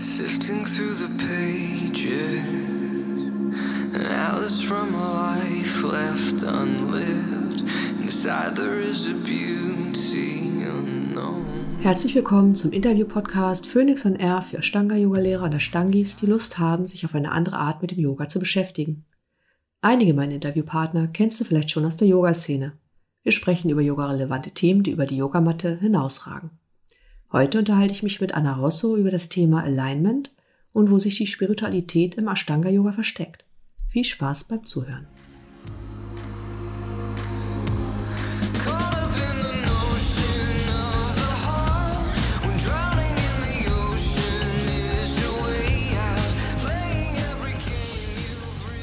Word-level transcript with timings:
Sifting 0.00 0.64
through 0.64 0.94
the 0.94 1.08
pages, 1.18 2.42
atlas 3.94 4.62
from 4.62 4.94
a 4.94 5.12
life 5.12 5.82
left 5.84 6.42
unlived. 6.42 7.60
Inside 8.00 8.56
there 8.56 8.80
is 8.80 9.06
a 9.08 9.12
beauty 9.12 10.64
unknown. 10.64 11.44
Herzlich 11.82 12.14
willkommen 12.14 12.54
zum 12.54 12.72
Interview-Podcast 12.72 13.66
Phoenix 13.66 14.06
on 14.06 14.16
Air 14.16 14.40
für 14.40 14.56
Ashtanga-Yoga-Lehrer 14.56 15.44
und 15.44 15.52
Ashtangis, 15.54 16.16
die 16.16 16.26
Lust 16.26 16.58
haben, 16.58 16.86
sich 16.86 17.04
auf 17.04 17.14
eine 17.14 17.32
andere 17.32 17.58
Art 17.58 17.82
mit 17.82 17.90
dem 17.90 17.98
Yoga 17.98 18.26
zu 18.26 18.38
beschäftigen. 18.38 19.04
Einige 19.82 20.14
meiner 20.14 20.36
Interviewpartner 20.36 21.08
kennst 21.08 21.38
du 21.40 21.44
vielleicht 21.44 21.70
schon 21.70 21.84
aus 21.84 21.98
der 21.98 22.08
Yoga-Szene. 22.08 22.72
Wir 23.22 23.32
sprechen 23.32 23.68
über 23.68 23.82
yogarelevante 23.82 24.52
Themen, 24.52 24.82
die 24.82 24.92
über 24.92 25.04
die 25.04 25.18
Yogamatte 25.18 25.78
hinausragen. 25.78 26.52
Heute 27.32 27.60
unterhalte 27.60 27.94
ich 27.94 28.02
mich 28.02 28.20
mit 28.20 28.34
Anna 28.34 28.54
Rosso 28.54 28.96
über 28.96 29.12
das 29.12 29.28
Thema 29.28 29.62
Alignment 29.62 30.32
und 30.72 30.90
wo 30.90 30.98
sich 30.98 31.16
die 31.16 31.28
Spiritualität 31.28 32.16
im 32.16 32.26
Ashtanga-Yoga 32.26 32.90
versteckt. 32.90 33.44
Viel 33.86 34.02
Spaß 34.02 34.44
beim 34.44 34.64
Zuhören. 34.64 35.06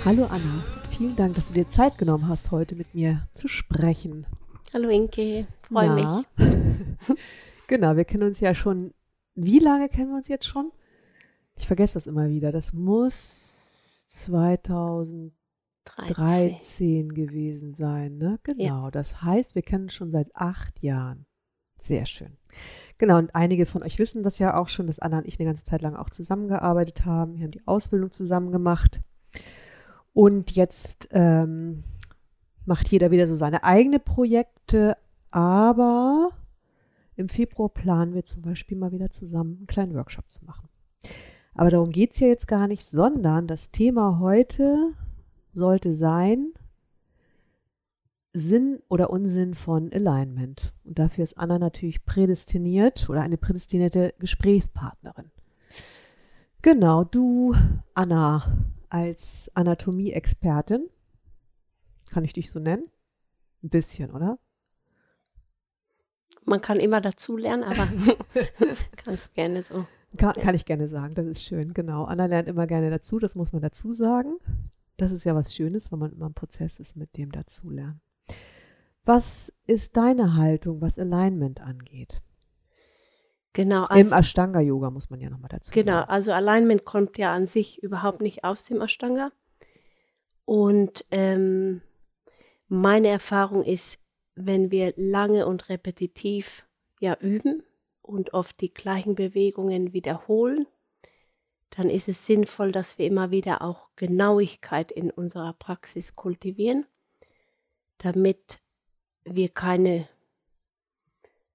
Hallo 0.06 0.24
Anna, 0.24 0.64
vielen 0.98 1.18
Dank, 1.18 1.36
dass 1.36 1.50
du 1.50 1.54
dir 1.54 1.68
Zeit 1.68 1.98
genommen 1.98 2.30
hast, 2.30 2.52
heute 2.52 2.76
mit 2.76 2.96
mir 2.96 3.28
zu 3.34 3.50
sprechen. 3.50 4.26
Hallo 4.74 4.88
Inke, 4.88 5.48
freue 5.68 6.24
mich. 6.38 7.18
Na? 7.70 7.76
genau, 7.76 7.96
wir 7.96 8.06
kennen 8.06 8.24
uns 8.24 8.40
ja 8.40 8.54
schon. 8.54 8.94
Wie 9.36 9.60
lange 9.60 9.90
kennen 9.90 10.10
wir 10.10 10.18
uns 10.18 10.28
jetzt 10.28 10.48
schon? 10.48 10.72
Ich 11.56 11.68
vergesse 11.68 11.96
das 11.96 12.08
immer 12.08 12.30
wieder. 12.30 12.52
Das 12.52 12.74
muss 12.74 14.08
2013 14.10 15.38
13. 15.88 17.14
gewesen 17.14 17.74
sein, 17.74 18.18
ne? 18.18 18.40
Genau. 18.44 18.90
Das 18.92 19.22
heißt, 19.22 19.56
wir 19.56 19.62
kennen 19.62 19.84
uns 19.84 19.94
schon 19.94 20.10
seit 20.10 20.36
acht 20.36 20.82
Jahren. 20.82 21.26
Sehr 21.80 22.06
schön. 22.06 22.38
Genau, 22.98 23.18
und 23.18 23.36
einige 23.36 23.66
von 23.66 23.84
euch 23.84 24.00
wissen 24.00 24.24
das 24.24 24.40
ja 24.40 24.58
auch 24.58 24.68
schon, 24.68 24.88
dass 24.88 25.00
Anna 25.00 25.20
und 25.20 25.28
ich 25.28 25.40
eine 25.40 25.48
ganze 25.48 25.64
Zeit 25.64 25.82
lang 25.82 25.96
auch 25.96 26.10
zusammengearbeitet 26.10 27.06
haben. 27.06 27.36
Wir 27.36 27.44
haben 27.44 27.52
die 27.52 27.68
Ausbildung 27.68 28.12
zusammen 28.12 28.52
gemacht. 28.52 29.02
Und 30.14 30.52
jetzt 30.52 31.08
ähm, 31.12 31.84
macht 32.66 32.90
jeder 32.90 33.12
wieder 33.12 33.28
so 33.28 33.36
seine 33.36 33.64
eigenen 33.64 34.02
Projekte, 34.04 34.98
aber 35.30 36.32
im 37.18 37.30
Februar 37.30 37.70
planen 37.70 38.14
wir 38.14 38.24
zum 38.24 38.44
Beispiel 38.44 38.78
mal 38.78 38.92
wieder 38.92 39.10
zusammen 39.10 39.58
einen 39.58 39.68
kleinen 39.68 39.96
Workshop 39.96 40.30
zu 40.30 40.46
machen. 40.46 40.70
Aber 41.56 41.72
darum 41.72 41.90
geht 41.90 42.14
es 42.14 42.20
ja 42.20 42.28
jetzt 42.28 42.48
gar 42.48 42.68
nicht, 42.68 42.86
sondern 42.86 43.48
das 43.48 43.72
Thema 43.72 44.20
heute 44.20 44.94
sollte 45.52 45.94
sein 45.94 46.54
Sinn 48.34 48.84
oder 48.88 49.10
Unsinn 49.10 49.56
von 49.56 49.92
Alignment. 49.92 50.74
Und 50.84 51.00
dafür 51.00 51.24
ist 51.24 51.40
Anna 51.40 51.58
natürlich 51.58 52.06
prädestiniert 52.06 53.10
oder 53.10 53.22
eine 53.22 53.38
prädestinierte 53.38 54.14
Gesprächspartnerin. 54.20 55.32
Genau, 56.62 57.04
du, 57.04 57.56
Anna, 57.96 58.68
als 58.90 59.50
Anatomie-Expertin, 59.56 60.88
kann 62.12 62.24
ich 62.24 62.34
dich 62.34 62.52
so 62.52 62.60
nennen? 62.60 62.90
Ein 63.64 63.70
bisschen, 63.70 64.12
oder? 64.12 64.38
Man 66.48 66.62
kann 66.62 66.78
immer 66.78 67.02
dazu 67.02 67.36
lernen, 67.36 67.64
aber 67.64 67.90
ganz 69.06 69.34
gerne 69.34 69.64
so. 69.64 69.86
Kann, 70.16 70.34
kann 70.34 70.56
ich 70.56 70.64
gerne 70.66 70.88
sagen, 70.88 71.14
das 71.14 71.26
ist 71.26 71.44
schön, 71.44 71.74
genau. 71.74 72.06
Anna 72.06 72.26
lernt 72.26 72.48
immer 72.48 72.66
gerne 72.68 72.90
dazu, 72.90 73.20
das 73.20 73.36
muss 73.36 73.52
man 73.52 73.62
dazu 73.62 73.92
sagen. 73.92 74.38
Das 74.96 75.12
ist 75.12 75.26
ja 75.26 75.36
was 75.36 75.54
Schönes, 75.54 75.92
wenn 75.92 76.00
man 76.00 76.14
immer 76.14 76.28
im 76.28 76.34
Prozess 76.34 76.80
ist 76.80 76.96
mit 76.96 77.18
dem 77.18 77.34
Dazulernen. 77.34 78.00
Was 79.04 79.54
ist 79.66 79.98
deine 79.98 80.36
Haltung, 80.36 80.80
was 80.82 80.98
Alignment 80.98 81.60
angeht? 81.60 82.22
Genau, 83.52 83.84
Im 83.88 83.98
also, 83.98 84.16
Ashtanga-Yoga 84.16 84.90
muss 84.90 85.10
man 85.10 85.20
ja 85.20 85.30
nochmal 85.30 85.50
dazu 85.50 85.72
genau, 85.72 86.00
sagen. 86.00 86.10
also 86.10 86.32
Alignment 86.32 86.86
kommt 86.86 87.18
ja 87.18 87.34
an 87.34 87.46
sich 87.46 87.84
überhaupt 87.84 88.22
nicht 88.22 88.46
aus 88.46 88.64
dem 88.64 88.80
Ashtanga. 88.82 89.32
Und 90.46 91.04
ähm, 91.12 91.82
meine 92.70 93.10
Erfahrung 93.10 93.64
ist, 93.64 94.00
wenn 94.38 94.72
wir 94.72 94.94
lange 94.96 95.46
und 95.48 95.70
repetitiv 95.70 96.66
ja 97.00 97.18
üben 97.20 97.64
und 98.02 98.34
oft 98.34 98.62
die 98.62 98.74
gleichen 98.74 99.16
Bewegungen 99.16 99.94
wiederholen, 99.94 100.68
dann 101.72 101.90
ist 101.90 102.08
es 102.08 102.26
sinnvoll, 102.26 102.72
dass 102.72 102.98
wir 102.98 103.06
immer 103.06 103.32
wieder 103.32 103.62
auch 103.62 103.90
Genauigkeit 103.96 104.92
in 104.92 105.12
unserer 105.12 105.54
Praxis 105.54 106.16
kultivieren, 106.16 106.86
damit 107.98 108.60
wir 109.26 109.50
keine 109.50 110.08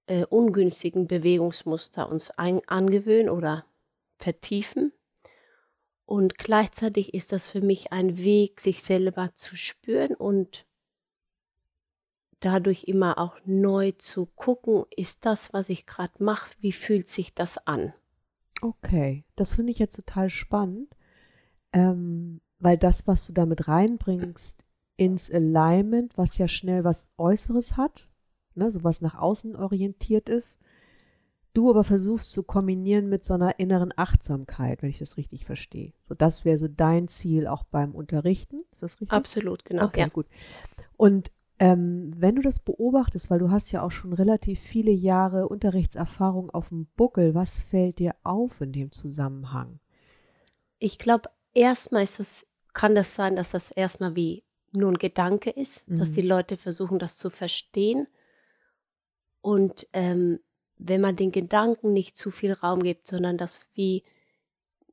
äh, 0.05 0.25
ungünstigen 0.25 1.07
Bewegungsmuster 1.07 2.09
uns 2.09 2.29
ein, 2.31 2.61
angewöhnen 2.67 3.29
oder 3.29 3.65
vertiefen. 4.17 4.93
Und 6.05 6.37
gleichzeitig 6.37 7.13
ist 7.13 7.31
das 7.31 7.49
für 7.49 7.61
mich 7.61 7.91
ein 7.91 8.17
Weg, 8.17 8.59
sich 8.59 8.83
selber 8.83 9.31
zu 9.35 9.55
spüren 9.55 10.13
und 10.13 10.67
dadurch 12.43 12.85
immer 12.85 13.17
auch 13.17 13.37
neu 13.45 13.91
zu 13.93 14.25
gucken, 14.25 14.85
ist 14.95 15.25
das, 15.25 15.53
was 15.53 15.69
ich 15.69 15.85
gerade 15.85 16.23
mache, 16.23 16.51
wie 16.59 16.71
fühlt 16.71 17.09
sich 17.09 17.33
das 17.33 17.57
an? 17.65 17.93
Okay, 18.61 19.25
das 19.35 19.55
finde 19.55 19.71
ich 19.71 19.79
jetzt 19.79 19.95
total 19.95 20.29
spannend, 20.29 20.95
ähm, 21.73 22.41
weil 22.59 22.77
das, 22.77 23.07
was 23.07 23.25
du 23.25 23.33
damit 23.33 23.67
reinbringst 23.67 24.65
ins 24.95 25.31
Alignment, 25.31 26.17
was 26.17 26.37
ja 26.37 26.47
schnell 26.47 26.83
was 26.83 27.11
Äußeres 27.17 27.77
hat, 27.77 28.07
ne, 28.55 28.71
so 28.71 28.83
was 28.83 29.01
nach 29.01 29.15
außen 29.15 29.55
orientiert 29.55 30.29
ist, 30.29 30.59
du 31.53 31.69
aber 31.69 31.83
versuchst 31.83 32.31
zu 32.31 32.43
kombinieren 32.43 33.09
mit 33.09 33.23
so 33.23 33.33
einer 33.33 33.59
inneren 33.59 33.93
Achtsamkeit, 33.95 34.81
wenn 34.81 34.89
ich 34.89 34.99
das 34.99 35.17
richtig 35.17 35.45
verstehe. 35.45 35.93
So, 36.01 36.15
das 36.15 36.45
wäre 36.45 36.57
so 36.57 36.67
dein 36.67 37.07
Ziel 37.07 37.47
auch 37.47 37.63
beim 37.63 37.93
Unterrichten, 37.93 38.63
ist 38.71 38.83
das 38.83 38.93
richtig? 38.93 39.11
Absolut, 39.11 39.65
genau. 39.65 39.85
Okay, 39.85 40.01
ja. 40.01 40.07
gut. 40.07 40.27
Und 40.97 41.31
ähm, 41.59 42.11
wenn 42.17 42.35
du 42.35 42.41
das 42.41 42.59
beobachtest, 42.59 43.29
weil 43.29 43.39
du 43.39 43.51
hast 43.51 43.71
ja 43.71 43.81
auch 43.83 43.91
schon 43.91 44.13
relativ 44.13 44.59
viele 44.59 44.91
Jahre 44.91 45.47
Unterrichtserfahrung 45.47 46.49
auf 46.49 46.69
dem 46.69 46.87
Buckel, 46.95 47.35
was 47.35 47.61
fällt 47.61 47.99
dir 47.99 48.15
auf 48.23 48.61
in 48.61 48.71
dem 48.71 48.91
Zusammenhang? 48.91 49.79
Ich 50.79 50.97
glaube, 50.97 51.29
erstmal 51.53 52.03
ist 52.03 52.19
das, 52.19 52.47
kann 52.73 52.95
das 52.95 53.15
sein, 53.15 53.35
dass 53.35 53.51
das 53.51 53.71
erstmal 53.71 54.15
wie 54.15 54.43
nur 54.71 54.91
ein 54.91 54.97
Gedanke 54.97 55.51
ist, 55.51 55.85
dass 55.87 56.09
Mhm. 56.09 56.13
die 56.15 56.21
Leute 56.21 56.57
versuchen, 56.57 56.99
das 56.99 57.15
zu 57.15 57.29
verstehen. 57.29 58.07
Und 59.41 59.87
ähm, 59.93 60.39
wenn 60.77 61.01
man 61.01 61.15
den 61.15 61.31
Gedanken 61.31 61.93
nicht 61.93 62.17
zu 62.17 62.31
viel 62.31 62.53
Raum 62.53 62.81
gibt, 62.81 63.07
sondern 63.07 63.37
das 63.37 63.61
wie 63.75 64.03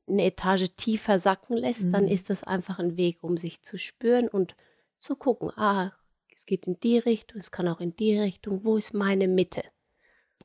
eine 0.07 0.23
Etage 0.25 0.69
tiefer 0.75 1.19
sacken 1.19 1.57
lässt, 1.57 1.93
dann 1.93 2.03
Mhm. 2.05 2.11
ist 2.11 2.29
das 2.29 2.43
einfach 2.43 2.79
ein 2.79 2.97
Weg, 2.97 3.23
um 3.23 3.37
sich 3.37 3.63
zu 3.63 3.77
spüren 3.77 4.27
und 4.27 4.55
zu 4.99 5.15
gucken, 5.15 5.49
ah, 5.57 5.91
es 6.35 6.45
geht 6.45 6.67
in 6.67 6.79
die 6.79 6.97
Richtung, 6.97 7.39
es 7.39 7.51
kann 7.51 7.67
auch 7.67 7.79
in 7.79 7.95
die 7.95 8.17
Richtung, 8.17 8.63
wo 8.63 8.77
ist 8.77 8.93
meine 8.93 9.27
Mitte? 9.27 9.63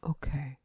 Okay. 0.03 0.59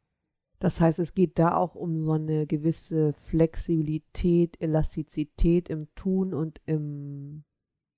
Das 0.58 0.80
heißt, 0.80 1.00
es 1.00 1.14
geht 1.14 1.38
da 1.40 1.56
auch 1.56 1.74
um 1.74 2.02
so 2.04 2.12
eine 2.12 2.46
gewisse 2.46 3.14
Flexibilität, 3.28 4.60
Elastizität 4.60 5.68
im 5.68 5.92
Tun 5.96 6.34
und 6.34 6.60
im 6.66 7.42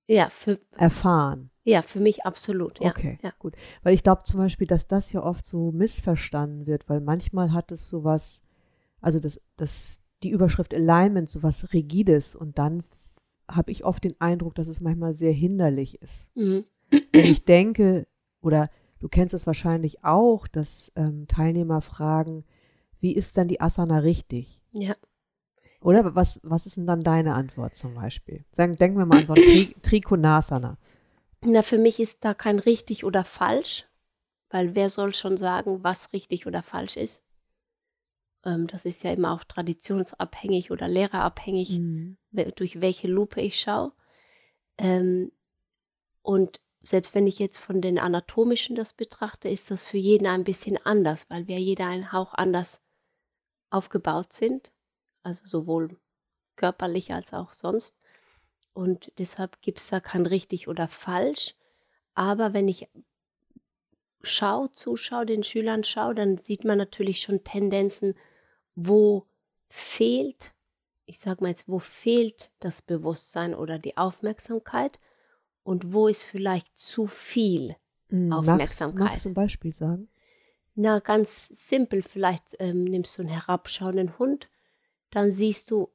Ja, 0.06 0.30
für, 0.30 0.58
Erfahren. 0.72 1.50
ja, 1.64 1.82
für 1.82 2.00
mich 2.00 2.24
absolut. 2.24 2.80
Ja, 2.80 2.88
okay, 2.90 3.18
ja. 3.22 3.32
gut. 3.38 3.54
Weil 3.82 3.94
ich 3.94 4.02
glaube 4.02 4.22
zum 4.24 4.38
Beispiel, 4.40 4.66
dass 4.66 4.86
das 4.86 5.12
ja 5.12 5.22
oft 5.22 5.44
so 5.44 5.72
missverstanden 5.72 6.66
wird, 6.66 6.88
weil 6.88 7.00
manchmal 7.02 7.52
hat 7.52 7.70
es 7.70 7.88
sowas, 7.88 8.40
also 9.02 9.18
das, 9.18 9.40
das, 9.56 10.00
die 10.22 10.30
Überschrift 10.30 10.72
Alignment 10.72 11.28
sowas 11.28 11.74
Rigides 11.74 12.34
und 12.34 12.56
dann 12.58 12.82
habe 13.46 13.72
ich 13.72 13.84
oft 13.84 14.04
den 14.04 14.18
Eindruck, 14.22 14.54
dass 14.54 14.68
es 14.68 14.80
manchmal 14.80 15.12
sehr 15.12 15.32
hinderlich 15.32 16.00
ist. 16.00 16.30
Mhm. 16.34 16.64
Ich 17.12 17.44
denke, 17.44 18.06
oder 18.40 18.70
du 19.00 19.08
kennst 19.08 19.34
es 19.34 19.46
wahrscheinlich 19.46 20.04
auch, 20.04 20.46
dass 20.46 20.92
ähm, 20.96 21.26
Teilnehmer 21.28 21.80
fragen, 21.80 22.44
wie 22.98 23.14
ist 23.14 23.36
dann 23.36 23.48
die 23.48 23.60
Asana 23.60 23.98
richtig? 23.98 24.60
ja. 24.72 24.96
Oder 25.80 26.14
was, 26.14 26.40
was 26.42 26.64
ist 26.64 26.78
denn 26.78 26.86
dann 26.86 27.02
deine 27.02 27.34
Antwort 27.34 27.76
zum 27.76 27.94
Beispiel? 27.94 28.42
Sagen, 28.52 28.74
denken 28.74 28.96
wir 28.96 29.04
mal 29.04 29.18
an 29.18 29.26
so 29.26 29.34
ein 29.34 29.36
Tri 29.44 29.66
Trikonasana. 29.82 30.78
Na, 31.44 31.60
für 31.62 31.76
mich 31.76 32.00
ist 32.00 32.24
da 32.24 32.32
kein 32.32 32.58
richtig 32.58 33.04
oder 33.04 33.22
falsch, 33.26 33.86
weil 34.48 34.74
wer 34.74 34.88
soll 34.88 35.12
schon 35.12 35.36
sagen, 35.36 35.84
was 35.84 36.14
richtig 36.14 36.46
oder 36.46 36.62
falsch 36.62 36.96
ist? 36.96 37.22
Ähm, 38.46 38.66
das 38.66 38.86
ist 38.86 39.04
ja 39.04 39.12
immer 39.12 39.32
auch 39.32 39.44
traditionsabhängig 39.44 40.70
oder 40.70 40.88
lehrerabhängig, 40.88 41.78
Mhm. 41.78 42.16
durch 42.56 42.80
welche 42.80 43.08
Lupe 43.08 43.42
ich 43.42 43.60
schaue. 43.60 43.92
Ähm, 44.78 45.32
und 46.22 46.62
selbst 46.84 47.14
wenn 47.14 47.26
ich 47.26 47.38
jetzt 47.38 47.58
von 47.58 47.80
den 47.80 47.98
anatomischen 47.98 48.76
das 48.76 48.92
betrachte, 48.92 49.48
ist 49.48 49.70
das 49.70 49.84
für 49.84 49.96
jeden 49.96 50.26
ein 50.26 50.44
bisschen 50.44 50.78
anders, 50.84 51.28
weil 51.30 51.48
wir 51.48 51.58
jeder 51.58 51.86
einen 51.86 52.12
Hauch 52.12 52.34
anders 52.34 52.80
aufgebaut 53.70 54.32
sind. 54.32 54.72
also 55.22 55.40
sowohl 55.44 55.98
körperlich 56.56 57.12
als 57.12 57.32
auch 57.32 57.52
sonst. 57.52 57.96
Und 58.74 59.10
deshalb 59.18 59.60
gibt 59.62 59.80
es 59.80 59.88
da 59.88 60.00
kein 60.00 60.26
richtig 60.26 60.68
oder 60.68 60.86
falsch. 60.88 61.54
Aber 62.14 62.52
wenn 62.52 62.68
ich 62.68 62.88
schaue, 64.22 64.70
zuschaue, 64.72 65.26
den 65.26 65.42
Schülern 65.42 65.84
schaue, 65.84 66.14
dann 66.14 66.38
sieht 66.38 66.64
man 66.64 66.78
natürlich 66.78 67.20
schon 67.22 67.44
Tendenzen, 67.44 68.14
wo 68.74 69.26
fehlt, 69.68 70.54
ich 71.06 71.18
sage 71.18 71.42
mal 71.42 71.50
jetzt, 71.50 71.68
wo 71.68 71.78
fehlt 71.78 72.52
das 72.60 72.82
Bewusstsein 72.82 73.54
oder 73.54 73.78
die 73.78 73.96
Aufmerksamkeit 73.96 74.98
und 75.64 75.92
wo 75.92 76.06
ist 76.06 76.22
vielleicht 76.22 76.78
zu 76.78 77.06
viel. 77.08 77.74
Mhm. 78.08 78.32
Aufmerksamkeit. 78.32 78.98
Magst, 78.98 79.10
magst 79.10 79.24
du 79.24 79.28
ein 79.30 79.34
Beispiel 79.34 79.72
sagen? 79.72 80.08
Na, 80.76 81.00
ganz 81.00 81.48
simpel, 81.48 82.02
vielleicht 82.02 82.56
ähm, 82.58 82.82
nimmst 82.82 83.16
du 83.18 83.22
einen 83.22 83.30
herabschauenden 83.30 84.18
Hund, 84.18 84.48
dann 85.10 85.30
siehst 85.30 85.70
du 85.70 85.88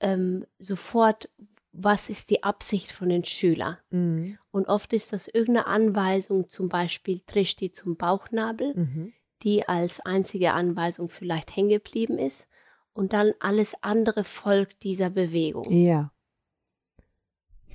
ähm, 0.00 0.46
sofort, 0.58 1.28
was 1.72 2.10
ist 2.10 2.30
die 2.30 2.42
Absicht 2.42 2.92
von 2.92 3.08
den 3.08 3.24
Schülern. 3.24 3.78
Mhm. 3.90 4.38
Und 4.50 4.68
oft 4.68 4.92
ist 4.92 5.12
das 5.12 5.26
irgendeine 5.26 5.66
Anweisung, 5.66 6.48
zum 6.48 6.68
Beispiel 6.68 7.20
Trishti 7.26 7.72
zum 7.72 7.96
Bauchnabel, 7.96 8.74
Mhm. 8.74 9.12
die 9.42 9.66
als 9.66 10.00
einzige 10.00 10.52
Anweisung 10.52 11.08
vielleicht 11.08 11.56
hängen 11.56 11.70
geblieben 11.70 12.18
ist. 12.18 12.46
Und 12.92 13.14
dann 13.14 13.32
alles 13.40 13.74
andere 13.82 14.22
folgt 14.22 14.82
dieser 14.82 15.08
Bewegung. 15.08 15.72
Ja. 15.72 16.11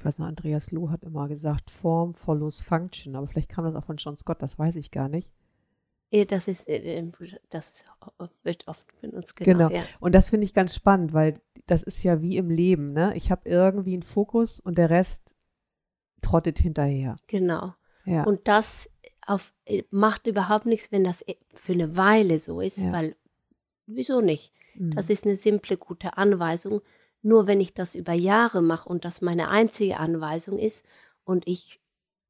Weiß 0.08 0.20
noch, 0.20 0.28
Andreas 0.28 0.72
Loh 0.72 0.90
hat 0.90 1.04
immer 1.04 1.28
gesagt, 1.28 1.70
Form 1.70 2.14
follows 2.14 2.62
Function, 2.62 3.16
aber 3.18 3.28
vielleicht 3.28 3.50
kam 3.50 3.66
das 3.66 3.76
auch 3.76 3.84
von 3.84 3.98
John 3.98 4.16
Scott, 4.16 4.42
das 4.42 4.58
weiß 4.58 4.78
ich 4.78 4.92
gar 4.92 5.10
nicht. 5.10 5.30
Eh, 6.12 6.24
Das 6.24 6.48
ist, 6.48 6.70
äh, 6.70 7.04
das 7.50 7.84
wird 8.44 8.68
oft 8.70 8.86
benutzt, 9.02 9.36
genau. 9.36 9.68
Genau. 9.68 9.70
Ja. 9.78 9.84
Und 10.00 10.16
das 10.16 10.30
finde 10.30 10.46
ich 10.46 10.54
ganz 10.54 10.74
spannend, 10.74 11.12
weil 11.14 11.34
das 11.66 11.84
ist 11.84 12.04
ja 12.04 12.22
wie 12.22 12.38
im 12.38 12.50
Leben, 12.50 12.94
ne? 12.94 13.12
Ich 13.18 13.30
habe 13.32 13.50
irgendwie 13.50 13.92
einen 13.94 14.02
Fokus 14.04 14.62
und 14.62 14.78
der 14.78 14.90
Rest 14.90 15.36
trottet 16.22 16.60
hinterher. 16.60 17.16
genau. 17.28 17.74
Ja. 18.06 18.24
Und 18.24 18.48
das 18.48 18.90
auf, 19.26 19.54
äh, 19.66 19.84
macht 19.92 20.28
überhaupt 20.28 20.66
nichts, 20.66 20.94
wenn 20.94 21.04
das 21.04 21.22
äh, 21.24 21.36
für 21.54 21.74
eine 21.74 21.98
Weile 21.98 22.40
so 22.40 22.62
ist, 22.62 22.78
Ja. 22.78 22.94
weil 22.94 23.18
wieso 23.86 24.22
nicht? 24.22 24.54
Mhm. 24.76 24.92
Das 24.96 25.10
ist 25.10 25.26
eine 25.26 25.36
simple, 25.36 25.76
gute 25.76 26.16
Anweisung. 26.16 26.80
Nur 27.22 27.48
wenn 27.48 27.60
ich 27.60 27.74
das 27.74 27.96
über 27.96 28.14
Jahre 28.14 28.62
mache 28.62 28.88
und 28.88 29.06
das 29.06 29.22
meine 29.22 29.50
einzige 29.50 29.98
Anweisung 29.98 30.60
ist 30.60 30.86
und 31.24 31.48
ich 31.48 31.82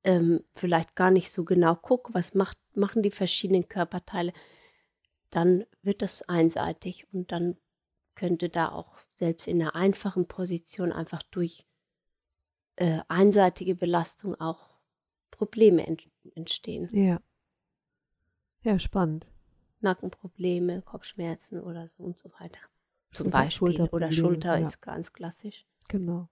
ähm, 0.04 0.44
vielleicht 0.54 0.96
gar 0.96 1.12
nicht 1.12 1.32
so 1.32 1.44
genau 1.44 1.76
gucke, 1.76 2.14
was 2.14 2.34
macht, 2.34 2.58
machen 2.74 3.04
die 3.04 3.12
verschiedenen 3.12 3.68
Körperteile, 3.68 4.32
dann 5.30 5.66
wird 5.82 6.02
das 6.02 6.28
einseitig 6.30 7.06
und 7.12 7.32
dann 7.32 7.58
könnte 8.16 8.50
da 8.50 8.70
auch 8.70 8.96
selbst 9.16 9.48
in 9.48 9.62
einer 9.62 9.76
einfachen 9.76 10.28
Position 10.28 10.92
einfach 10.92 11.22
durch 11.24 11.66
äh, 12.78 13.02
einseitige 13.08 13.76
Belastung 13.76 14.36
auch 14.36 14.78
Probleme 15.32 15.86
ent 15.86 16.10
entstehen. 16.36 16.90
ja. 16.92 17.22
Ja, 18.64 18.80
spannend. 18.80 19.28
Nackenprobleme, 19.80 20.82
Kopfschmerzen 20.82 21.62
oder 21.62 21.88
so 21.88 22.04
und 22.04 22.18
so 22.18 22.30
weiter. 22.40 22.60
Zum 23.12 23.26
Schulter- 23.28 23.32
Beispiel. 23.32 23.68
Oder 23.68 23.78
Schulterprobleme, 23.78 24.14
Schulter 24.14 24.58
ja. 24.60 24.68
ist 24.68 24.82
ganz 24.82 25.14
klassisch. 25.14 25.66
Genau. 25.90 26.28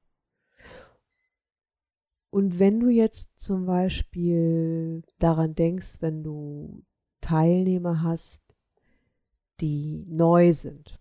Und 2.30 2.60
wenn 2.60 2.80
du 2.82 2.90
jetzt 2.90 3.40
zum 3.40 3.66
Beispiel 3.66 5.04
daran 5.20 5.56
denkst, 5.56 6.02
wenn 6.02 6.22
du 6.24 6.84
Teilnehmer 7.22 8.04
hast, 8.04 8.44
die 9.62 10.06
neu 10.10 10.52
sind, 10.54 11.00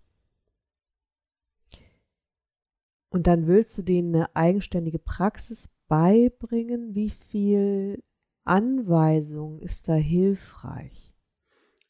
und 3.11 3.27
dann 3.27 3.47
willst 3.47 3.77
du 3.79 3.83
denen 3.83 4.15
eine 4.15 4.35
eigenständige 4.37 4.99
Praxis 4.99 5.71
beibringen, 5.89 6.95
wie 6.95 7.11
viel 7.11 8.03
Anweisung 8.45 9.59
ist 9.61 9.89
da 9.89 9.95
hilfreich? 9.95 11.15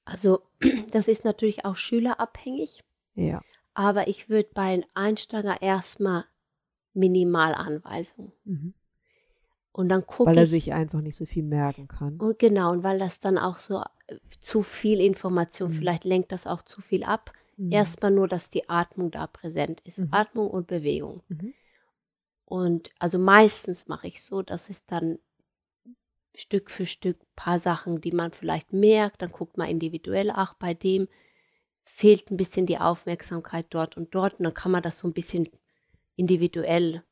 Also 0.04 0.42
das 0.90 1.08
ist 1.08 1.25
natürlich 1.25 1.64
auch 1.64 1.76
schülerabhängig, 1.76 2.82
Ja. 3.14 3.42
Aber 3.75 4.09
ich 4.09 4.29
würde 4.29 4.49
bei 4.55 4.62
einem 4.73 4.85
Einsteiger 4.94 5.61
erstmal 5.62 6.25
Minimalanweisungen. 6.94 8.32
Mhm. 8.44 8.75
Und 9.73 9.88
dann 9.88 10.06
gucke 10.06 10.31
Weil 10.31 10.38
er 10.38 10.44
ich. 10.44 10.50
sich 10.50 10.73
einfach 10.73 11.00
nicht 11.00 11.17
so 11.17 11.26
viel 11.26 11.43
merken 11.43 11.88
kann. 11.88 12.17
und 12.19 12.38
genau, 12.38 12.71
und 12.71 12.85
weil 12.85 12.99
das 13.00 13.19
dann 13.19 13.38
auch 13.38 13.59
so 13.59 13.82
äh, 14.06 14.17
zu 14.41 14.62
viel 14.62 15.00
Information, 15.00 15.71
Mhm. 15.71 15.75
vielleicht 15.75 16.05
lenkt 16.05 16.31
das 16.32 16.47
auch 16.47 16.62
zu 16.62 16.81
viel 16.81 17.03
ab. 17.03 17.32
Mhm. 17.56 17.73
Erstmal 17.73 18.12
nur, 18.12 18.29
dass 18.29 18.50
die 18.50 18.69
Atmung 18.69 19.11
da 19.11 19.26
präsent 19.26 19.81
ist. 19.81 19.99
Mhm. 19.99 20.09
Atmung 20.12 20.49
und 20.50 20.69
Bewegung. 20.69 21.23
Mhm. 21.29 21.55
Und 22.44 22.91
also 23.00 23.19
meistens 23.19 23.88
mache 23.88 24.06
ich 24.06 24.23
so, 24.23 24.43
dass 24.43 24.70
es 24.70 24.87
dann 24.87 25.19
Stück 26.37 26.70
für 26.70 26.87
Stück 26.87 27.17
paar 27.37 27.59
Sachen, 27.59 28.00
die 28.00 28.11
man 28.12 28.32
vielleicht 28.32 28.73
merkt, 28.73 29.23
dann 29.23 29.31
guckt 29.31 29.56
man 29.56 29.69
individuell, 29.69 30.31
ach, 30.32 30.55
bei 30.55 30.75
dem 30.75 31.09
fehlt 31.84 32.31
ein 32.31 32.36
bisschen 32.36 32.66
die 32.66 32.78
Aufmerksamkeit 32.78 33.66
dort 33.70 33.96
und 33.96 34.14
dort 34.14 34.34
und 34.34 34.44
dann 34.44 34.54
kann 34.54 34.72
man 34.72 34.82
das 34.82 34.98
so 34.98 35.08
ein 35.08 35.12
bisschen 35.12 35.48
individuell 36.16 37.04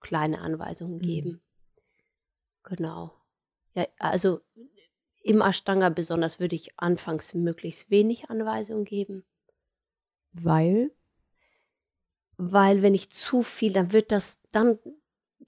kleine 0.00 0.40
Anweisungen 0.40 0.98
Mhm. 0.98 1.02
geben. 1.02 1.42
Genau. 2.64 3.12
Ja, 3.74 3.86
also 3.98 4.40
im 5.22 5.40
Ashtanga 5.40 5.88
besonders 5.88 6.40
würde 6.40 6.56
ich 6.56 6.78
anfangs 6.78 7.34
möglichst 7.34 7.90
wenig 7.90 8.30
Anweisungen 8.30 8.84
geben, 8.84 9.24
Weil, 10.32 10.90
weil 12.36 12.82
wenn 12.82 12.94
ich 12.94 13.10
zu 13.10 13.42
viel, 13.42 13.72
dann 13.72 13.92
wird 13.92 14.12
das, 14.12 14.40
dann 14.52 14.78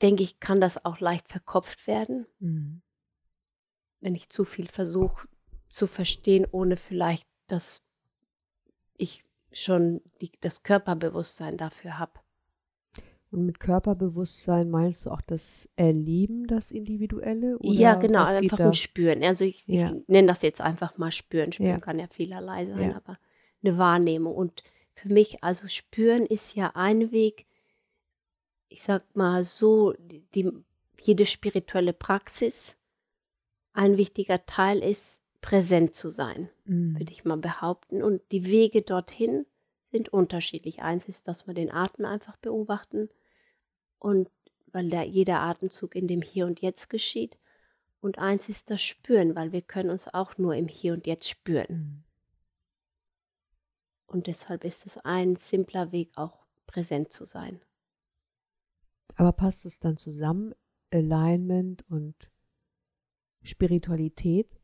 denke 0.03 0.23
ich, 0.23 0.41
kann 0.41 0.61
das 0.61 0.85
auch 0.85 1.01
leicht 1.01 1.29
verkopft 1.29 1.87
werden. 1.87 2.27
Mhm. 2.39 2.83
wenn 4.01 4.15
ich 4.15 4.29
zu 4.29 4.45
viel 4.45 4.69
versuche 4.69 5.29
zu 5.69 5.87
verstehen, 5.87 6.47
ohne 6.51 6.77
vielleicht, 6.77 7.29
dass 7.47 7.83
ich 8.99 9.25
schon 9.53 10.03
die, 10.21 10.31
das 10.41 10.63
Körperbewusstsein 10.63 11.57
dafür 11.57 11.99
habe. 11.99 12.13
Und 13.31 13.45
mit 13.45 13.61
Körperbewusstsein 13.61 14.71
meinst 14.71 15.05
du 15.07 15.11
auch 15.11 15.21
das 15.21 15.69
Erleben, 15.77 16.47
das 16.47 16.71
Individuelle? 16.71 17.59
Oder 17.59 17.79
Ja, 17.79 17.95
genau, 17.97 18.25
einfach 18.25 18.59
ein 18.61 18.75
Spüren. 18.75 19.23
Also 19.23 19.45
ich, 19.45 19.67
Ja. 19.67 19.87
ich 19.89 20.09
nenne 20.09 20.29
das 20.29 20.43
jetzt 20.43 20.61
einfach 20.61 20.97
mal 20.97 21.13
Spüren. 21.13 21.53
Spüren 21.53 21.71
Ja. 21.71 21.81
kann 21.81 21.99
ja 21.99 22.07
vielerlei 22.09 22.65
sein, 22.67 22.91
Ja. 22.91 22.97
aber 22.97 23.19
eine 23.63 23.77
Wahrnehmung. 23.77 24.35
Und 24.35 24.63
für 24.95 25.09
mich, 25.11 25.45
also 25.45 25.69
Spüren 25.69 26.25
ist 26.27 26.55
ja 26.55 26.73
ein 26.75 27.13
Weg, 27.13 27.47
ich 28.69 28.83
sag 28.83 29.05
mal 29.15 29.45
so, 29.45 29.93
die, 30.35 30.51
jede 31.03 31.27
spirituelle 31.27 31.93
Praxis, 31.93 32.77
ein 33.75 33.97
wichtiger 33.99 34.45
Teil 34.47 34.79
ist, 34.79 35.23
präsent 35.41 35.95
zu 35.95 36.11
sein. 36.11 36.51
Mhm. 36.65 36.99
würde 36.99 37.13
ich 37.13 37.25
mal 37.25 37.37
behaupten. 37.37 38.03
Und 38.03 38.23
die 38.33 38.45
Wege 38.47 38.83
dorthin 38.83 39.47
sind 39.85 40.11
unterschiedlich. 40.11 40.83
Eins 40.83 41.09
ist, 41.09 41.29
dass 41.29 41.47
wir 41.47 41.55
den 41.55 41.73
Atem 41.73 42.05
einfach 42.05 42.37
beobachten 42.37 43.09
und 43.99 44.29
weil 44.73 44.91
da 44.91 45.03
jeder 45.03 45.41
Atemzug 45.41 45.95
in 45.95 46.07
dem 46.07 46.23
Hier 46.23 46.47
und 46.47 46.61
Jetzt 46.61 46.91
geschieht. 46.91 47.39
Und 48.01 48.19
eins 48.19 48.49
ist 48.49 48.71
das 48.71 48.83
Spüren, 48.83 49.35
weil 49.35 49.53
wir 49.53 49.63
können 49.63 49.91
uns 49.91 50.13
auch 50.13 50.39
nur 50.39 50.55
im 50.55 50.69
Hier 50.69 50.93
und 50.93 51.07
Jetzt 51.07 51.29
spüren. 51.29 51.67
Mhm. 51.69 52.05
Und 54.07 54.27
deshalb 54.27 54.65
ist 54.65 54.87
es 54.87 54.99
ein 54.99 55.37
simpler 55.37 55.93
Weg, 55.93 56.13
auch 56.17 56.47
präsent 56.67 57.13
zu 57.13 57.25
sein. 57.25 57.61
Aber 59.17 59.33
passt 59.33 59.67
es 59.67 59.81
dann 59.81 59.97
zusammen, 59.97 60.55
Alignment 60.91 61.85
und 61.91 62.31
Spiritualität? 63.43 64.58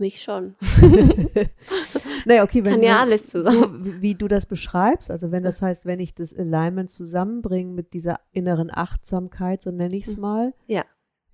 Mich 0.00 0.20
schon. 0.22 0.54
naja, 2.24 2.42
okay, 2.42 2.64
wenn 2.64 2.74
Kann 2.74 2.82
ja 2.82 3.00
alles 3.00 3.28
zusammen. 3.28 3.84
So, 3.84 4.02
wie- 4.02 4.14
du 4.14 4.28
das 4.28 4.46
beschreibst, 4.46 5.10
also 5.10 5.30
wenn 5.30 5.42
das 5.42 5.60
heißt, 5.62 5.84
wenn 5.86 6.00
ich 6.00 6.14
das 6.14 6.34
Alignment 6.34 6.90
zusammenbringe 6.90 7.70
mit 7.72 7.92
dieser 7.92 8.18
inneren 8.32 8.70
Achtsamkeit, 8.72 9.62
so 9.62 9.70
nenne 9.70 9.94
ich 9.96 10.06
es 10.06 10.16
Mhm. 10.16 10.22
mal. 10.22 10.54
Ja. 10.66 10.84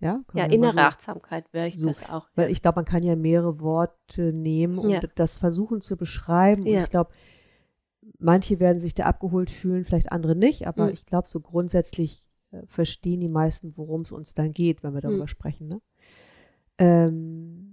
Ja, 0.00 0.20
Ja, 0.34 0.44
innere 0.44 0.72
so- 0.72 0.78
Achtsamkeit 0.78 1.46
wäre 1.52 1.68
ich 1.68 1.78
so, 1.78 1.86
das 1.88 2.08
auch. 2.10 2.28
Weil 2.34 2.50
ich 2.50 2.60
glaube, 2.60 2.76
man 2.76 2.84
kann 2.84 3.02
ja 3.02 3.16
mehrere 3.16 3.60
Worte 3.60 4.32
nehmen 4.34 4.76
und 4.78 4.90
Ja. 4.90 5.00
das 5.14 5.38
versuchen 5.38 5.80
zu 5.80 5.96
beschreiben. 5.96 6.62
Und 6.62 6.66
Ja. 6.68 6.82
ich 6.82 6.90
glaube, 6.90 7.10
manche 8.18 8.60
werden 8.60 8.78
sich 8.78 8.94
da 8.94 9.04
abgeholt 9.04 9.48
fühlen, 9.50 9.84
vielleicht 9.84 10.12
andere 10.12 10.36
nicht, 10.36 10.66
aber 10.66 10.86
Mhm. 10.86 10.92
ich 10.92 11.06
glaube, 11.06 11.28
so 11.28 11.40
grundsätzlich 11.40 12.24
äh, 12.52 12.62
verstehen 12.66 13.20
die 13.20 13.28
meisten, 13.28 13.72
worum 13.76 14.02
es 14.02 14.12
uns 14.12 14.34
dann 14.34 14.52
geht, 14.52 14.82
wenn 14.84 14.92
wir 14.94 15.00
darüber 15.00 15.24
Mhm. 15.24 15.28
sprechen. 15.28 15.66
Ne? 15.68 15.80
Ähm, 16.78 17.65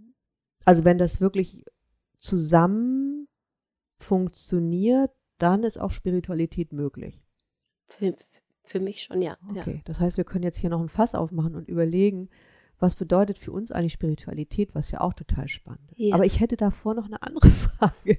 also 0.65 0.85
wenn 0.85 0.97
das 0.97 1.21
wirklich 1.21 1.65
zusammen 2.17 3.27
funktioniert, 3.97 5.11
dann 5.37 5.63
ist 5.63 5.79
auch 5.79 5.91
Spiritualität 5.91 6.73
möglich. 6.73 7.23
Für, 7.87 8.15
für 8.63 8.79
mich 8.79 9.01
schon, 9.01 9.21
ja. 9.21 9.37
ja. 9.53 9.61
Okay, 9.61 9.81
das 9.85 9.99
heißt, 9.99 10.17
wir 10.17 10.23
können 10.23 10.43
jetzt 10.43 10.57
hier 10.57 10.69
noch 10.69 10.81
ein 10.81 10.89
Fass 10.89 11.15
aufmachen 11.15 11.55
und 11.55 11.67
überlegen, 11.67 12.29
was 12.79 12.95
bedeutet 12.95 13.37
für 13.37 13.51
uns 13.51 13.71
eigentlich 13.71 13.93
Spiritualität, 13.93 14.75
was 14.75 14.91
ja 14.91 15.01
auch 15.01 15.13
total 15.13 15.47
spannend 15.47 15.91
ist. 15.91 15.99
Ja. 15.99 16.15
Aber 16.15 16.25
ich 16.25 16.39
hätte 16.39 16.57
davor 16.57 16.93
noch 16.93 17.05
eine 17.05 17.21
andere 17.21 17.49
Frage, 17.49 18.17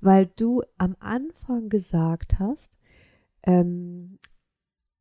weil 0.00 0.26
du 0.36 0.62
am 0.76 0.96
Anfang 1.00 1.68
gesagt 1.68 2.38
hast, 2.38 2.72
ähm, 3.42 4.18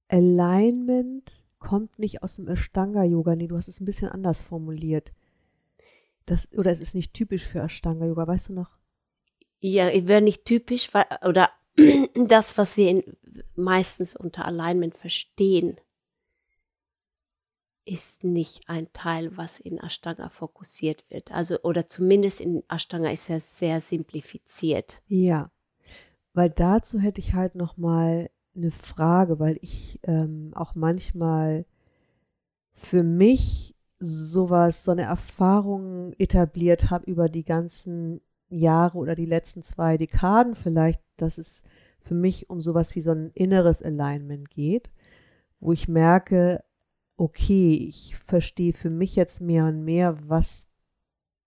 Alignment 0.09 1.43
kommt 1.59 1.99
nicht 1.99 2.23
aus 2.23 2.37
dem 2.37 2.47
Ashtanga-Yoga. 2.47 3.35
Nee, 3.35 3.47
du 3.47 3.57
hast 3.57 3.67
es 3.67 3.81
ein 3.81 3.85
bisschen 3.85 4.09
anders 4.09 4.41
formuliert. 4.41 5.11
Das, 6.27 6.51
oder 6.57 6.71
es 6.71 6.79
ist 6.79 6.93
nicht 6.93 7.13
typisch 7.13 7.45
für 7.45 7.61
Ashtanga-Yoga, 7.61 8.27
weißt 8.27 8.49
du 8.49 8.53
noch? 8.53 8.77
Ja, 9.59 9.89
wäre 10.07 10.21
nicht 10.21 10.45
typisch, 10.45 10.93
weil, 10.93 11.05
oder 11.25 11.49
das, 12.27 12.57
was 12.57 12.77
wir 12.77 12.89
in, 12.89 13.17
meistens 13.55 14.15
unter 14.15 14.45
Alignment 14.45 14.95
verstehen, 14.95 15.79
ist 17.85 18.25
nicht 18.25 18.69
ein 18.69 18.91
Teil, 18.91 19.37
was 19.37 19.61
in 19.61 19.77
Ashtanga 19.77 20.27
fokussiert 20.27 21.09
wird. 21.09 21.31
Also, 21.31 21.61
oder 21.61 21.87
zumindest 21.87 22.41
in 22.41 22.61
Ashtanga 22.67 23.09
ist 23.09 23.29
er 23.29 23.39
sehr 23.39 23.79
simplifiziert. 23.79 25.01
Ja, 25.07 25.49
weil 26.33 26.49
dazu 26.49 26.99
hätte 26.99 27.21
ich 27.21 27.33
halt 27.33 27.55
noch 27.55 27.77
mal 27.77 28.29
eine 28.53 28.71
Frage, 28.71 29.39
weil 29.39 29.57
ich 29.61 29.99
ähm, 30.03 30.51
auch 30.55 30.75
manchmal 30.75 31.65
für 32.73 33.03
mich 33.03 33.76
sowas, 33.99 34.83
so 34.83 34.91
eine 34.91 35.03
Erfahrung 35.03 36.13
etabliert 36.17 36.89
habe 36.89 37.09
über 37.09 37.29
die 37.29 37.43
ganzen 37.43 38.21
Jahre 38.49 38.97
oder 38.97 39.15
die 39.15 39.25
letzten 39.25 39.61
zwei 39.61 39.97
Dekaden 39.97 40.55
vielleicht, 40.55 41.01
dass 41.17 41.37
es 41.37 41.63
für 41.99 42.15
mich 42.15 42.49
um 42.49 42.61
sowas 42.61 42.95
wie 42.95 43.01
so 43.01 43.11
ein 43.11 43.31
inneres 43.33 43.81
Alignment 43.81 44.49
geht, 44.49 44.89
wo 45.59 45.73
ich 45.73 45.87
merke, 45.87 46.63
okay, 47.17 47.73
ich 47.73 48.15
verstehe 48.15 48.73
für 48.73 48.89
mich 48.89 49.15
jetzt 49.15 49.41
mehr 49.41 49.65
und 49.65 49.83
mehr, 49.83 50.17
was 50.29 50.69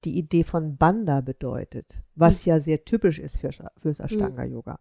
die 0.05 0.19
Idee 0.19 0.45
von 0.45 0.77
Banda 0.77 1.21
bedeutet, 1.21 2.03
was 2.15 2.45
ja 2.45 2.61
sehr 2.61 2.85
typisch 2.85 3.19
ist 3.19 3.39
für, 3.39 3.51
fürs 3.77 4.01
Ashtanga-Yoga. 4.01 4.81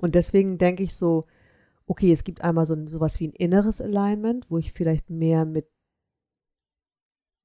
Und 0.00 0.14
deswegen 0.14 0.58
denke 0.58 0.82
ich 0.82 0.94
so, 0.94 1.26
okay, 1.86 2.12
es 2.12 2.24
gibt 2.24 2.42
einmal 2.42 2.66
so 2.66 2.76
sowas 2.88 3.18
wie 3.20 3.28
ein 3.28 3.32
inneres 3.32 3.80
Alignment, 3.80 4.46
wo 4.50 4.58
ich 4.58 4.72
vielleicht 4.72 5.10
mehr 5.10 5.44
mit 5.44 5.66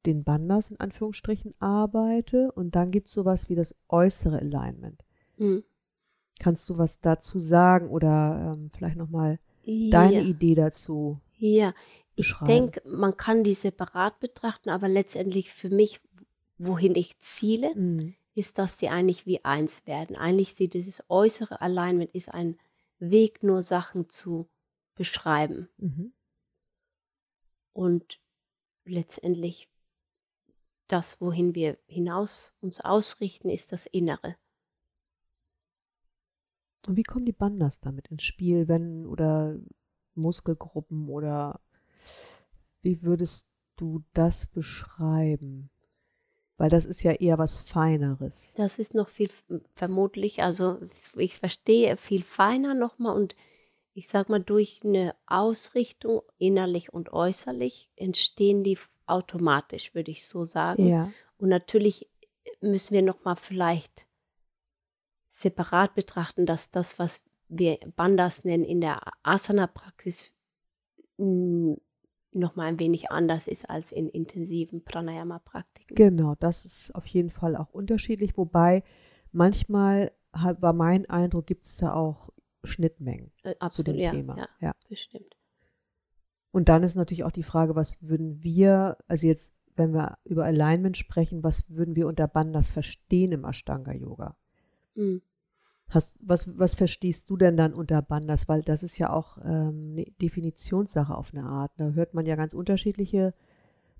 den 0.06 0.24
Bandas 0.24 0.70
in 0.70 0.80
Anführungsstrichen 0.80 1.54
arbeite 1.60 2.52
und 2.52 2.76
dann 2.76 2.92
gibt 2.92 3.08
es 3.08 3.14
sowas 3.14 3.50
wie 3.50 3.56
das 3.56 3.76
äußere 3.90 4.40
Alignment. 4.40 5.04
Hm. 5.38 5.64
Kannst 6.40 6.70
du 6.70 6.78
was 6.78 7.00
dazu 7.00 7.40
sagen 7.40 7.90
oder 7.90 8.54
ähm, 8.54 8.70
vielleicht 8.72 8.98
nochmal 8.98 9.40
deine 9.66 10.22
ja. 10.22 10.22
Idee 10.22 10.56
dazu? 10.56 11.20
Ja, 11.38 11.74
ich 12.16 12.34
denke, 12.48 12.82
man 12.88 13.18
kann 13.18 13.44
die 13.44 13.54
separat 13.54 14.20
betrachten, 14.20 14.70
aber 14.70 14.88
letztendlich 14.88 15.52
für 15.52 15.70
mich, 15.70 16.02
wohin 16.58 16.96
ich 16.96 17.20
ziele, 17.20 17.74
Mhm. 17.76 18.16
ist, 18.36 18.58
dass 18.58 18.80
sie 18.80 18.90
eigentlich 18.90 19.26
wie 19.26 19.44
eins 19.44 19.86
werden. 19.88 20.16
Eigentlich 20.16 20.54
sieht 20.54 20.74
dieses 20.74 21.04
äußere 21.10 21.62
Alignment 21.62 22.14
ist 22.14 22.34
ein 22.34 22.58
Weg, 23.00 23.44
nur 23.44 23.62
Sachen 23.62 24.10
zu 24.10 24.48
beschreiben. 24.96 25.68
Mhm. 25.78 26.14
Und 27.74 28.20
letztendlich 28.86 29.70
das, 30.88 31.20
wohin 31.22 31.56
wir 31.56 31.78
hinaus 31.88 32.54
uns 32.62 32.80
ausrichten, 32.82 33.50
ist 33.50 33.72
das 33.72 33.86
Innere. 33.86 34.36
Und 36.88 36.98
wie 36.98 37.04
kommen 37.04 37.26
die 37.26 37.32
Bandas 37.34 37.80
damit 37.80 38.08
ins 38.10 38.24
Spiel, 38.24 38.68
wenn 38.68 39.06
oder 39.06 39.58
Muskelgruppen 40.14 41.10
oder 41.10 41.60
wie 42.82 43.02
würdest 43.02 43.48
du 43.76 44.04
das 44.14 44.46
beschreiben? 44.46 45.72
Weil 46.58 46.70
das 46.70 46.86
ist 46.86 47.04
ja 47.04 47.12
eher 47.12 47.38
was 47.38 47.60
Feineres. 47.60 48.54
Das 48.56 48.80
ist 48.80 48.94
noch 48.94 49.10
viel 49.10 49.30
vermutlich, 49.74 50.42
also 50.42 50.80
ich 51.18 51.40
verstehe 51.40 51.98
viel 51.98 52.24
feiner 52.24 52.74
nochmal 52.74 53.16
und 53.16 53.36
ich 53.96 54.10
sag 54.10 54.28
mal, 54.28 54.44
durch 54.44 54.82
eine 54.84 55.16
Ausrichtung 55.26 56.22
innerlich 56.38 56.94
und 56.94 57.14
äußerlich 57.14 57.90
entstehen 57.96 58.64
die 58.64 58.78
automatisch, 59.06 59.96
würde 59.96 60.12
ich 60.12 60.28
so 60.28 60.44
sagen. 60.44 60.88
Ja. 60.88 61.12
Und 61.38 61.48
natürlich 61.48 62.10
müssen 62.60 62.94
wir 62.94 63.02
nochmal 63.02 63.38
vielleicht 63.38 64.06
separat 65.30 65.96
betrachten, 65.96 66.46
dass 66.46 66.72
das, 66.72 67.00
was 67.00 67.22
wir 67.48 67.80
Bandas 67.96 68.44
nennen, 68.44 68.66
in 68.66 68.82
der 68.82 69.00
Asana-Praxis 69.24 70.34
nochmal 71.18 72.68
ein 72.68 72.80
wenig 72.80 73.12
anders 73.12 73.48
ist 73.48 73.70
als 73.70 73.94
in 73.94 74.10
intensiven 74.10 74.84
Pranayama-Praktiken. 74.84 75.96
Genau, 75.96 76.36
das 76.42 76.66
ist 76.66 76.94
auf 76.94 77.06
jeden 77.08 77.30
Fall 77.30 77.56
auch 77.56 77.74
unterschiedlich, 77.74 78.36
wobei 78.36 78.84
manchmal 79.32 80.12
war 80.34 80.74
mein 80.74 81.10
Eindruck, 81.10 81.48
gibt 81.48 81.66
es 81.66 81.78
da 81.78 81.94
auch 81.94 82.30
Schnittmengen 82.66 83.32
Äh, 83.44 83.54
zu 83.54 83.62
absolut, 83.62 83.88
dem 83.88 83.96
ja, 84.02 84.12
Thema. 84.12 84.38
ja, 84.38 84.48
ja. 84.62 84.76
bestimmt. 84.90 85.36
Und 86.52 86.70
dann 86.70 86.84
ist 86.84 86.96
natürlich 86.96 87.24
auch 87.24 87.32
die 87.32 87.44
Frage, 87.44 87.76
was 87.76 88.02
würden 88.02 88.44
wir, 88.44 88.98
also 89.08 89.28
jetzt, 89.28 89.54
wenn 89.76 89.94
wir 89.94 90.18
über 90.24 90.46
Alignment 90.46 90.96
sprechen, 90.98 91.44
was 91.44 91.70
würden 91.70 91.96
wir 91.96 92.08
unter 92.08 92.28
Bandas 92.28 92.72
verstehen 92.72 93.32
im 93.34 93.44
Ashtanga-Yoga? 93.44 94.38
Mhm. 94.96 95.22
Hast, 95.90 96.16
was, 96.20 96.58
was 96.58 96.74
verstehst 96.76 97.30
du 97.30 97.38
denn 97.38 97.58
dann 97.58 97.74
unter 97.74 98.02
Bandas? 98.02 98.48
Weil 98.48 98.62
das 98.62 98.84
ist 98.84 98.98
ja 98.98 99.12
auch 99.12 99.38
ähm, 99.44 99.92
eine 99.92 100.06
Definitionssache 100.22 101.16
auf 101.16 101.34
eine 101.34 101.44
Art. 101.44 101.72
Da 101.78 101.90
hört 101.90 102.14
man 102.14 102.26
ja 102.26 102.36
ganz 102.36 102.54
unterschiedliche 102.54 103.34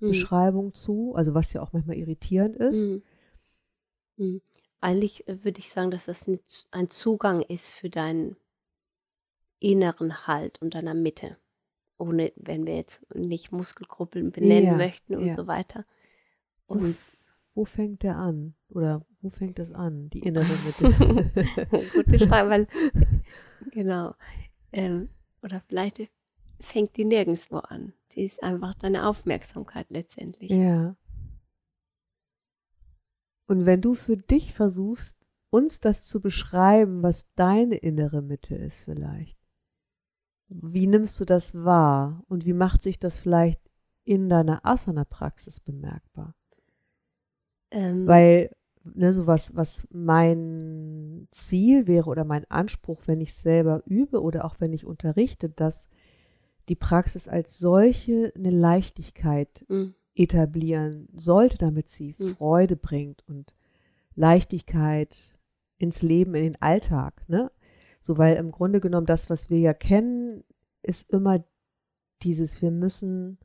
Mhm. 0.00 0.08
Beschreibungen 0.08 0.74
zu, 0.74 1.14
also 1.14 1.32
was 1.34 1.52
ja 1.54 1.62
auch 1.62 1.72
manchmal 1.72 1.96
irritierend 1.96 2.56
ist. 2.56 2.84
Mhm. 2.84 3.02
Mhm. 4.16 4.40
Eigentlich 4.80 5.26
äh, 5.26 5.42
würde 5.44 5.58
ich 5.58 5.70
sagen, 5.70 5.90
dass 5.90 6.06
das 6.06 6.26
ein 6.70 6.90
Zugang 6.90 7.42
ist 7.42 7.72
für 7.72 7.88
deinen 7.88 8.36
inneren 9.58 10.26
Halt 10.26 10.60
und 10.62 10.74
deiner 10.74 10.94
Mitte. 10.94 11.36
Ohne, 11.98 12.32
wenn 12.36 12.66
wir 12.66 12.76
jetzt 12.76 13.06
nicht 13.14 13.52
Muskelgruppen 13.52 14.30
benennen 14.32 14.64
Ja, 14.66 14.76
möchten 14.76 15.14
und 15.16 15.26
ja. 15.28 15.34
so 15.36 15.46
weiter. 15.46 15.86
Und 16.66 16.90
f- 16.90 17.18
wo 17.54 17.64
fängt 17.64 18.02
der 18.02 18.16
an? 18.16 18.54
Oder 18.68 19.06
wo 19.22 19.30
fängt 19.30 19.58
es 19.58 19.72
an? 19.72 20.10
Die 20.10 20.18
innere 20.20 20.44
Mitte. 20.66 20.92
gute 21.94 22.18
Frage, 22.28 22.50
weil 22.50 22.66
genau. 23.70 24.14
Ähm, 24.72 25.08
oder 25.42 25.62
vielleicht 25.66 26.10
fängt 26.60 26.96
die 26.98 27.04
nirgendwo 27.06 27.58
an. 27.58 27.94
Die 28.12 28.24
ist 28.24 28.42
einfach 28.42 28.74
deine 28.74 29.06
Aufmerksamkeit 29.08 29.86
letztendlich. 29.90 30.50
ja. 30.50 30.96
Und 33.48 33.64
wenn 33.64 33.80
du 33.80 33.94
für 33.94 34.16
dich 34.16 34.52
versuchst, 34.54 35.16
uns 35.50 35.78
das 35.78 36.04
zu 36.04 36.20
beschreiben, 36.20 37.02
was 37.04 37.32
deine 37.36 37.76
innere 37.76 38.20
Mitte 38.20 38.56
ist 38.56 38.82
vielleicht, 38.84 39.35
wie 40.48 40.86
nimmst 40.86 41.18
du 41.20 41.24
das 41.24 41.64
wahr 41.64 42.22
und 42.28 42.46
wie 42.46 42.52
macht 42.52 42.82
sich 42.82 42.98
das 42.98 43.18
vielleicht 43.20 43.60
in 44.04 44.28
deiner 44.28 44.64
Asana-Praxis 44.64 45.60
bemerkbar? 45.60 46.34
Ähm, 47.70 48.06
Weil, 48.06 48.50
ne, 48.84 49.12
so 49.12 49.26
was, 49.26 49.54
was 49.56 49.86
mein 49.90 51.26
Ziel 51.32 51.86
wäre 51.86 52.08
oder 52.08 52.24
mein 52.24 52.48
Anspruch, 52.50 53.02
wenn 53.06 53.20
ich 53.20 53.34
selber 53.34 53.82
übe 53.86 54.22
oder 54.22 54.44
auch 54.44 54.56
wenn 54.60 54.72
ich 54.72 54.84
unterrichte, 54.86 55.48
dass 55.48 55.88
die 56.68 56.76
Praxis 56.76 57.28
als 57.28 57.58
solche 57.58 58.32
eine 58.36 58.50
Leichtigkeit 58.50 59.64
mh, 59.68 59.92
etablieren 60.14 61.08
sollte, 61.12 61.58
damit 61.58 61.90
sie 61.90 62.14
Mhm. 62.18 62.36
Freude 62.36 62.76
bringt 62.76 63.24
und 63.28 63.54
Leichtigkeit 64.14 65.36
ins 65.78 66.02
Leben, 66.02 66.34
in 66.34 66.42
den 66.44 66.62
Alltag. 66.62 67.22
Ne? 67.28 67.50
So, 68.00 68.18
weil 68.18 68.36
im 68.36 68.50
Grunde 68.50 68.80
genommen 68.80 69.06
das, 69.06 69.30
was 69.30 69.50
wir 69.50 69.58
ja 69.58 69.74
kennen, 69.74 70.44
ist 70.82 71.10
immer 71.10 71.44
dieses, 72.22 72.62
wir 72.62 72.70
müssen 72.70 73.38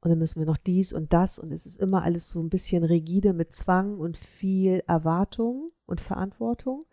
und 0.00 0.10
dann 0.10 0.18
müssen 0.18 0.38
wir 0.38 0.46
noch 0.46 0.56
dies 0.56 0.92
und 0.92 1.12
das 1.12 1.38
und 1.38 1.52
es 1.52 1.66
ist 1.66 1.76
immer 1.76 2.02
alles 2.02 2.30
so 2.30 2.40
ein 2.40 2.50
bisschen 2.50 2.84
rigide 2.84 3.32
mit 3.32 3.52
Zwang 3.52 3.98
und 3.98 4.16
viel 4.16 4.82
Erwartung 4.86 5.72
und 5.86 6.00
Verantwortung. 6.00 6.86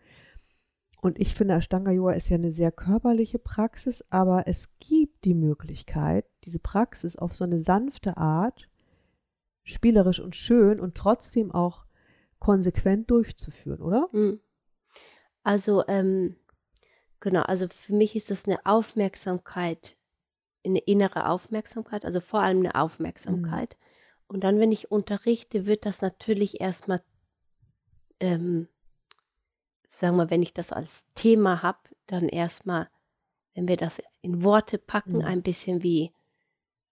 Und 1.00 1.20
ich 1.20 1.34
finde, 1.34 1.54
Ashtanga 1.54 1.90
Yoga 1.90 2.12
ist 2.12 2.30
ja 2.30 2.36
eine 2.36 2.50
sehr 2.50 2.72
körperliche 2.72 3.38
Praxis, 3.38 4.02
aber 4.08 4.48
es 4.48 4.70
gibt 4.78 5.26
die 5.26 5.34
Möglichkeit, 5.34 6.24
diese 6.44 6.58
Praxis 6.58 7.14
auf 7.14 7.36
so 7.36 7.44
eine 7.44 7.60
sanfte 7.60 8.16
Art, 8.16 8.70
spielerisch 9.64 10.20
und 10.20 10.34
schön 10.34 10.80
und 10.80 10.94
trotzdem 10.94 11.52
auch 11.52 11.84
konsequent 12.38 13.10
durchzuführen, 13.10 13.82
oder? 13.82 14.08
mh. 14.12 14.38
Also, 15.42 15.84
ähm, 15.88 16.36
genau, 17.24 17.42
also 17.42 17.66
für 17.68 17.94
mich 17.94 18.14
ist 18.14 18.30
das 18.30 18.44
eine 18.44 18.64
Aufmerksamkeit, 18.64 19.96
eine 20.64 20.78
innere 20.78 21.28
Aufmerksamkeit, 21.28 22.04
also 22.04 22.20
vor 22.20 22.40
allem 22.40 22.58
eine 22.58 22.74
Aufmerksamkeit. 22.76 23.76
Und 24.28 24.44
dann, 24.44 24.60
wenn 24.60 24.70
ich 24.72 24.90
unterrichte, 24.90 25.66
wird 25.66 25.86
das 25.86 26.02
natürlich 26.02 26.60
erstmal, 26.60 27.02
ähm, 28.20 28.68
sagen 29.88 30.16
wir, 30.16 30.30
wenn 30.30 30.42
ich 30.42 30.54
das 30.54 30.72
als 30.72 31.04
Thema 31.14 31.62
habe, 31.62 31.78
dann 32.06 32.28
erstmal, 32.28 32.88
wenn 33.54 33.68
wir 33.68 33.76
das 33.76 34.02
in 34.22 34.44
Worte 34.44 34.78
packen, 34.78 35.18
Mhm. 35.18 35.24
ein 35.24 35.42
bisschen 35.42 35.82
wie 35.82 36.12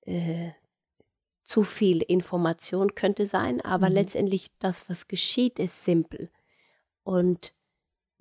äh, 0.02 0.50
zu 1.44 1.62
viel 1.62 2.02
Information 2.02 2.94
könnte 2.94 3.26
sein, 3.26 3.60
aber 3.60 3.88
Mhm. 3.88 3.94
letztendlich 3.94 4.50
das, 4.58 4.88
was 4.88 5.08
geschieht, 5.08 5.58
ist 5.58 5.84
simpel. 5.84 6.30
Und 7.04 7.52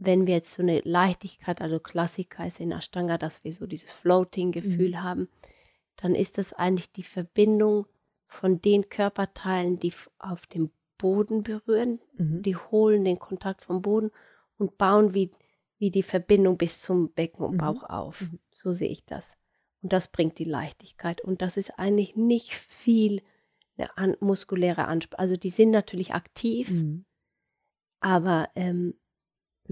wenn 0.04 0.26
wir 0.26 0.34
jetzt 0.36 0.54
so 0.54 0.64
eine 0.64 0.82
Leichtigkeit, 0.84 1.62
also 1.62 1.80
Klassiker 1.80 2.46
ist 2.48 2.60
in 2.60 2.72
Ashtanga, 2.72 3.18
dass 3.18 3.44
wir 3.44 3.54
so 3.54 3.68
dieses 3.68 3.92
Floating-Gefühl 3.92 4.92
Mhm. 4.92 5.04
haben, 5.04 5.30
dann 5.98 6.16
ist 6.16 6.38
das 6.40 6.54
eigentlich 6.54 6.92
die 6.92 7.04
Verbindung 7.04 7.86
von 8.26 8.60
den 8.62 8.90
Körperteilen, 8.90 9.78
die 9.78 9.94
auf 10.18 10.48
dem 10.48 10.72
Boden 10.98 11.44
berühren, 11.44 12.00
Mhm. 12.18 12.42
die 12.42 12.56
holen 12.56 13.04
den 13.06 13.20
Kontakt 13.20 13.64
vom 13.64 13.82
Boden 13.82 14.10
und 14.58 14.78
bauen 14.78 15.14
wie, 15.14 15.30
wie 15.78 15.92
die 15.92 16.04
Verbindung 16.04 16.58
bis 16.58 16.82
zum 16.82 17.12
Becken 17.14 17.46
und 17.46 17.54
Mhm. 17.54 17.58
Bauch 17.58 17.84
auf. 17.84 18.22
Mhm. 18.22 18.40
So 18.54 18.72
sehe 18.72 18.90
ich 18.90 19.06
das. 19.06 19.38
Und 19.84 19.94
das 19.94 20.08
bringt 20.12 20.40
die 20.40 20.46
Leichtigkeit. 20.46 21.22
Und 21.22 21.42
das 21.44 21.58
ist 21.58 21.78
eigentlich 21.78 22.16
nicht 22.16 22.54
viel 22.54 23.22
eine 23.78 23.98
an, 23.98 24.16
muskuläre 24.20 24.86
Anspannung. 24.86 25.20
Also 25.20 25.38
die 25.38 25.50
sind 25.50 25.72
natürlich 25.72 26.14
aktiv, 26.14 26.70
Mhm. 26.70 27.06
aber 28.00 28.50
ähm, 28.56 28.96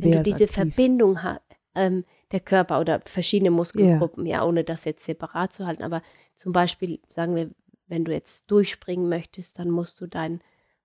wenn 0.04 0.12
du 0.12 0.24
diese 0.24 0.44
aktiv? 0.46 0.54
Verbindung 0.54 1.24
hast, 1.24 1.42
ähm, 1.76 2.06
der 2.32 2.40
Körper 2.40 2.80
oder 2.80 3.02
verschiedene 3.02 3.52
Muskelgruppen, 3.52 4.26
ja, 4.26 4.44
ohne 4.46 4.64
das 4.64 4.86
jetzt 4.86 5.06
separat 5.06 5.54
zu 5.54 5.66
halten, 5.66 5.84
aber 5.84 6.02
zum 6.36 6.54
Beispiel, 6.54 7.00
sagen 7.10 7.36
wir, 7.36 7.52
wenn 7.88 8.06
du 8.06 8.12
jetzt 8.12 8.50
durchspringen 8.52 9.10
möchtest, 9.10 9.60
dann 9.60 9.70
musst 9.70 10.00
du 10.00 10.08
deinen 10.08 10.42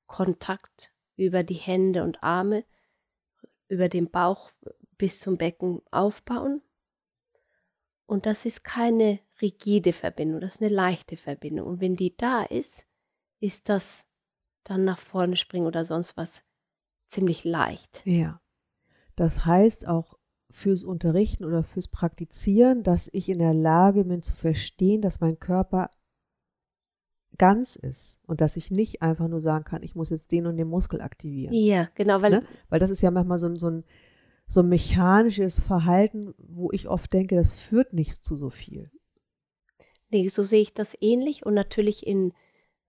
Kontakt 0.06 0.92
über 1.16 1.42
die 1.42 1.54
Hände 1.54 2.02
und 2.02 2.23
Arme, 2.23 2.64
über 3.68 3.88
den 3.88 4.11
Bauch 4.11 4.50
bis 4.97 5.18
zum 5.18 5.37
Becken 5.37 5.83
aufbauen. 5.90 6.62
Und 8.06 8.26
das 8.26 8.44
ist 8.44 8.64
keine 8.64 9.21
rigide 9.40 9.92
Verbindung, 9.92 10.40
das 10.40 10.56
ist 10.56 10.62
eine 10.62 10.75
leichte 10.75 11.16
Verbindung. 11.16 11.66
Und 11.66 11.80
wenn 11.80 11.97
die 11.97 12.16
da 12.16 12.42
ist, 12.42 12.87
ist 13.40 13.68
das 13.68 14.06
dann 14.62 14.85
nach 14.85 14.99
vorne 14.99 15.37
springen 15.37 15.66
oder 15.66 15.85
sonst 15.85 16.16
was 16.16 16.42
ziemlich 17.06 17.44
leicht. 17.44 18.02
Ja. 18.04 18.40
Das 19.16 19.44
heißt 19.47 19.87
auch 19.87 20.18
fürs 20.50 20.85
Unterrichten 20.85 21.44
oder 21.44 21.62
fürs 21.64 21.88
Praktizieren, 21.88 22.83
dass 22.83 23.09
ich 23.12 23.28
in 23.28 23.38
der 23.38 23.54
Lage 23.54 24.04
bin 24.04 24.23
zu 24.23 24.35
verstehen, 24.35 25.02
dass 25.02 25.21
mein 25.21 25.38
Körper 25.40 25.90
ganz 27.37 27.75
ist 27.75 28.18
und 28.26 28.40
dass 28.40 28.56
ich 28.56 28.71
nicht 28.71 29.02
einfach 29.02 29.26
nur 29.26 29.40
sagen 29.40 29.64
kann, 29.64 29.83
ich 29.83 29.94
muss 29.97 30.11
jetzt 30.11 30.30
den 30.30 30.47
und 30.47 30.56
den 30.56 30.68
Muskel 30.68 31.00
aktivieren. 31.00 31.52
Ja, 31.52 31.88
genau, 31.94 32.23
weil 32.23 32.30
Ne? 32.30 32.47
Weil 32.68 32.78
das 32.78 32.90
ist 32.90 33.02
ja 33.02 33.11
manchmal 33.11 33.38
so, 33.38 33.47
ein- 33.47 33.56
so, 33.56 33.68
ein, 33.68 33.85
so 34.47 34.61
ein 34.61 34.68
mechanisches 34.68 35.59
Verhalten, 35.61 36.35
wo 36.38 36.71
ich 36.71 36.88
oft 36.88 37.12
denke, 37.12 37.35
das 37.35 37.54
führt 37.54 37.92
nicht 37.92 38.25
zu 38.25 38.37
so 38.37 38.50
viel. 38.50 38.90
Nee, 40.11 40.28
so 40.28 40.44
sehe 40.44 40.61
ich 40.62 40.75
das 40.75 40.97
ähnlich. 41.00 41.44
Und 41.44 41.54
natürlich 41.54 42.06
in, 42.06 42.33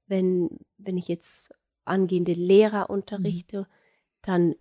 wenn, 0.06 0.60
wenn 0.78 0.98
ich 0.98 1.08
jetzt 1.08 1.50
angehende 1.86 2.34
Lehrer 2.34 2.90
unterrichte, 2.92 3.68
dann 4.22 4.54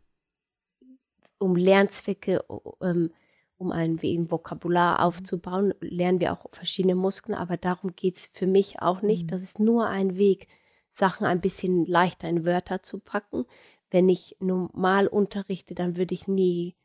um 1.38 1.57
Lernzwecke, 1.57 2.45
o- 2.49 2.76
ähm, 2.83 3.11
um 3.57 3.71
ein, 3.73 3.99
ein 4.03 4.31
Vokabular 4.31 5.03
aufzubauen, 5.03 5.75
lernen 5.81 6.21
wir 6.21 6.33
auch 6.33 6.47
verschiedene 6.50 6.95
Muskeln, 6.95 7.37
aber 7.37 7.57
darum 7.57 7.95
geht 7.95 8.17
es 8.17 8.26
für 8.26 8.47
mich 8.47 8.81
auch 8.83 9.03
nicht. 9.03 9.25
Mhm. 9.25 9.29
Das 9.29 9.43
ist 9.43 9.59
nur 9.59 9.87
ein 9.87 10.17
Weg, 10.17 10.49
Sachen 10.91 11.26
ein 11.26 11.41
bisschen 11.41 11.87
leichter 11.87 12.29
in 12.29 12.45
Wörter 12.45 12.83
zu 12.83 12.99
packen. 12.99 13.45
Wenn 13.91 14.09
ich 14.09 14.37
normal 14.41 15.07
unterrichte, 15.07 15.75
dann 15.75 15.97
würde 15.97 16.14
ich 16.14 16.26
nie, 16.29 16.76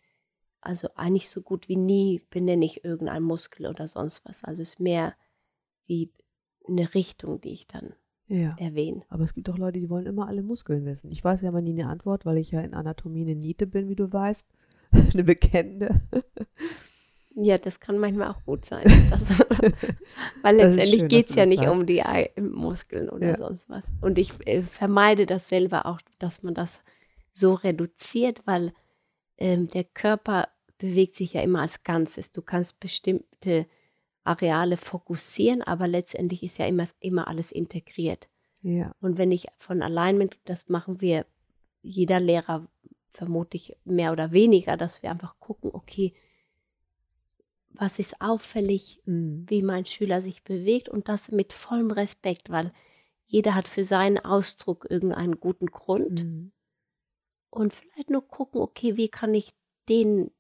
also 0.62 0.89
eigentlich 0.96 1.29
so 1.29 1.41
gut 1.41 1.70
wie 1.70 1.75
nie 1.75 2.22
benenne 2.29 2.65
ich 2.65 2.84
irgendeinen 2.84 3.25
Muskel 3.25 3.68
oder 3.68 3.88
sonst 3.88 4.25
was. 4.25 4.44
Also 4.44 4.62
es 4.62 4.70
ist 4.74 4.79
mehr 4.79 5.15
wie 5.86 6.12
eine 6.68 6.94
Richtung, 6.94 7.41
die 7.41 7.53
ich 7.53 7.68
dann 7.68 7.94
Ja. 8.29 8.55
erwähne. 8.59 9.01
Aber 9.09 9.24
es 9.24 9.33
gibt 9.33 9.50
auch 9.50 9.57
Leute, 9.57 9.79
die 9.79 9.89
wollen 9.89 10.05
immer 10.05 10.27
alle 10.27 10.43
Muskeln 10.43 10.86
wissen. 10.86 11.12
Ich 11.12 11.24
weiß 11.24 11.41
ja 11.41 11.50
immer 11.50 11.62
nie 11.62 11.74
eine 11.81 11.89
Antwort, 11.89 12.25
weil 12.25 12.38
ich 12.38 12.51
ja 12.51 12.62
in 12.62 12.74
Anatomie 12.74 13.24
eine 13.24 13.36
Niete 13.36 13.65
bin, 13.67 13.89
wie 13.89 13.95
du 13.95 14.13
weißt. 14.13 14.48
eine 15.13 15.24
bekennende. 15.24 16.01
Ja, 17.36 17.57
das 17.57 17.79
kann 17.79 17.98
manchmal 18.00 18.29
auch 18.29 18.43
gut 18.45 18.65
sein. 18.65 18.83
Das, 19.09 19.21
weil 20.41 20.55
letztendlich 20.57 21.07
geht 21.07 21.29
es 21.29 21.36
ja 21.36 21.45
nicht 21.45 21.60
sagst. 21.63 21.73
um 21.73 21.86
die 21.86 22.01
Muskeln 22.39 23.10
oder 23.10 23.32
Ja. 23.32 23.38
sonst 23.38 23.67
was. 23.69 23.84
Und 24.01 24.17
ich 24.17 24.32
äh, 24.47 24.62
vermeide 24.62 25.25
das 25.25 25.49
selber 25.49 25.86
auch, 25.86 25.99
dass 26.19 26.43
man 26.43 26.54
das 26.54 26.82
so 27.32 27.54
reduziert, 27.56 28.41
weil 28.45 28.73
ähm, 29.38 29.67
der 29.69 29.84
Körper 29.84 30.47
bewegt 30.77 31.15
sich 31.15 31.34
ja 31.34 31.41
immer 31.41 31.62
als 31.62 31.84
Ganzes. 31.84 32.32
Du 32.32 32.41
kannst 32.41 32.80
bestimmte 32.80 33.65
Areale 34.30 34.78
fokussieren, 34.78 35.62
aber 35.62 35.88
letztendlich 35.88 36.44
ist 36.44 36.58
ja 36.60 36.65
immer, 36.68 36.86
immer 37.00 37.28
alles 37.28 37.52
integriert. 37.52 38.30
Ja. 38.62 38.94
Und 39.02 39.18
wenn 39.18 39.32
ich 39.32 39.48
von 39.58 39.82
Alignment, 39.82 40.38
das 40.46 40.70
machen 40.70 41.02
wir, 41.02 41.26
jeder 41.82 42.20
Lehrer 42.20 42.68
vermutlich 43.13 43.76
mehr 43.86 44.12
oder 44.12 44.32
weniger, 44.32 44.78
dass 44.78 45.02
wir 45.02 45.10
einfach 45.10 45.39
gucken, 45.39 45.72
okay, 45.74 46.13
was 47.70 48.00
ist 48.00 48.20
auffällig, 48.22 49.02
Mhm. 49.06 49.46
wie 49.48 49.62
mein 49.63 49.86
Schüler 49.86 50.22
sich 50.22 50.44
bewegt 50.44 50.89
und 50.89 51.08
das 51.08 51.32
mit 51.32 51.54
vollem 51.54 51.92
Respekt, 51.92 52.50
weil 52.50 52.72
jeder 53.26 53.56
hat 53.56 53.68
für 53.68 53.84
seinen 53.84 54.18
Ausdruck 54.18 54.88
irgendeinen 54.89 55.39
guten 55.39 55.68
Grund 55.68 56.26
Mhm. 56.26 56.52
und 57.50 57.74
vielleicht 57.74 58.10
nur 58.10 58.28
gucken, 58.28 58.62
okay, 58.62 58.98
wie 58.98 59.10
kann 59.10 59.34
ich 59.34 59.52
den, 59.88 60.32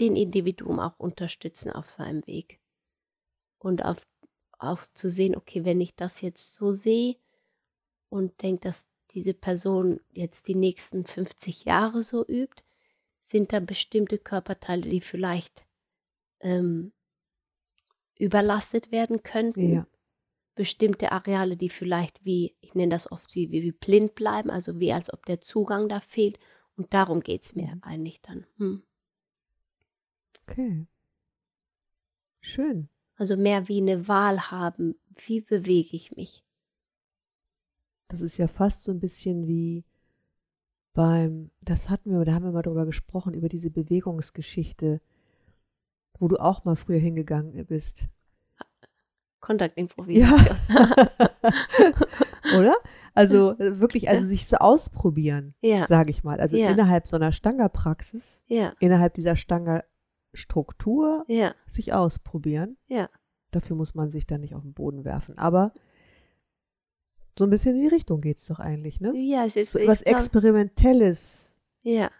den 0.00 0.16
Individuum 0.16 0.78
auch 0.80 0.98
unterstützen 0.98 1.70
auf 1.70 1.90
seinem 1.90 2.26
Weg. 2.26 2.60
Und 3.62 3.84
auf, 3.84 4.06
auch 4.58 4.82
zu 4.92 5.08
sehen, 5.08 5.36
okay, 5.36 5.64
wenn 5.64 5.80
ich 5.80 5.94
das 5.94 6.20
jetzt 6.20 6.54
so 6.54 6.72
sehe 6.72 7.16
und 8.08 8.42
denke, 8.42 8.68
dass 8.68 8.86
diese 9.12 9.34
Person 9.34 10.00
jetzt 10.10 10.48
die 10.48 10.56
nächsten 10.56 11.04
50 11.04 11.64
Jahre 11.64 12.02
so 12.02 12.26
übt, 12.26 12.64
sind 13.20 13.52
da 13.52 13.60
bestimmte 13.60 14.18
Körperteile, 14.18 14.90
die 14.90 15.00
vielleicht 15.00 15.64
ähm, 16.40 16.92
überlastet 18.18 18.90
werden 18.90 19.22
könnten. 19.22 19.74
Ja. 19.74 19.86
Bestimmte 20.54 21.12
Areale, 21.12 21.56
die 21.56 21.70
vielleicht 21.70 22.24
wie, 22.24 22.56
ich 22.60 22.74
nenne 22.74 22.90
das 22.90 23.10
oft 23.10 23.34
wie, 23.36 23.50
wie 23.50 23.72
blind 23.72 24.14
bleiben, 24.16 24.50
also 24.50 24.80
wie 24.80 24.92
als 24.92 25.12
ob 25.12 25.24
der 25.24 25.40
Zugang 25.40 25.88
da 25.88 26.00
fehlt. 26.00 26.38
Und 26.76 26.92
darum 26.92 27.20
geht 27.20 27.42
es 27.42 27.54
mir 27.54 27.78
eigentlich 27.82 28.20
dann. 28.22 28.46
Hm. 28.58 28.82
Okay. 30.42 30.86
Schön. 32.40 32.88
Also 33.16 33.36
mehr 33.36 33.68
wie 33.68 33.80
eine 33.80 34.08
Wahl 34.08 34.50
haben, 34.50 34.94
wie 35.16 35.40
bewege 35.40 35.96
ich 35.96 36.16
mich. 36.16 36.44
Das 38.08 38.20
ist 38.20 38.36
ja 38.38 38.48
fast 38.48 38.84
so 38.84 38.92
ein 38.92 39.00
bisschen 39.00 39.46
wie 39.46 39.84
beim, 40.92 41.50
das 41.62 41.88
hatten 41.88 42.10
wir, 42.10 42.24
da 42.24 42.34
haben 42.34 42.44
wir 42.44 42.52
mal 42.52 42.62
drüber 42.62 42.84
gesprochen, 42.84 43.32
über 43.34 43.48
diese 43.48 43.70
Bewegungsgeschichte, 43.70 45.00
wo 46.18 46.28
du 46.28 46.36
auch 46.36 46.64
mal 46.64 46.76
früher 46.76 46.98
hingegangen 46.98 47.64
bist. 47.66 48.06
Kontaktimprovisation. 49.40 50.56
Oder? 52.58 52.76
Also 53.14 53.52
äh, 53.58 53.80
wirklich, 53.80 54.08
also 54.08 54.24
sich 54.24 54.46
so 54.46 54.58
ausprobieren, 54.58 55.54
Ja, 55.60 55.86
sage 55.86 56.10
ich 56.10 56.22
mal. 56.22 56.40
Also 56.40 56.56
Ja. 56.56 56.70
innerhalb 56.70 57.06
so 57.08 57.16
einer 57.16 57.32
Stanga-Praxis, 57.32 58.44
ja, 58.46 58.72
innerhalb 58.78 59.14
dieser 59.14 59.34
Stanga-Struktur 60.32 61.24
ja, 61.28 61.54
sich 61.66 61.92
ausprobieren. 61.92 62.76
ja. 62.88 63.08
Dafür 63.50 63.76
muss 63.76 63.94
man 63.94 64.10
sich 64.10 64.26
dann 64.26 64.40
nicht 64.40 64.54
auf 64.54 64.62
den 64.62 64.72
Boden 64.72 65.04
werfen. 65.04 65.36
Aber 65.36 65.74
so 67.38 67.44
ein 67.44 67.50
bisschen 67.50 67.74
in 67.76 67.82
die 67.82 67.88
Richtung 67.94 68.22
geht 68.22 68.38
es 68.38 68.46
doch 68.46 68.58
eigentlich, 68.60 68.98
ne? 68.98 69.12
Ja, 69.14 69.44
es 69.44 69.56
ist, 69.56 69.72
So 69.72 69.78
etwas 69.78 70.02
glaub- 70.04 70.14
Experimentelles. 70.16 71.54
Ja. 71.82 72.10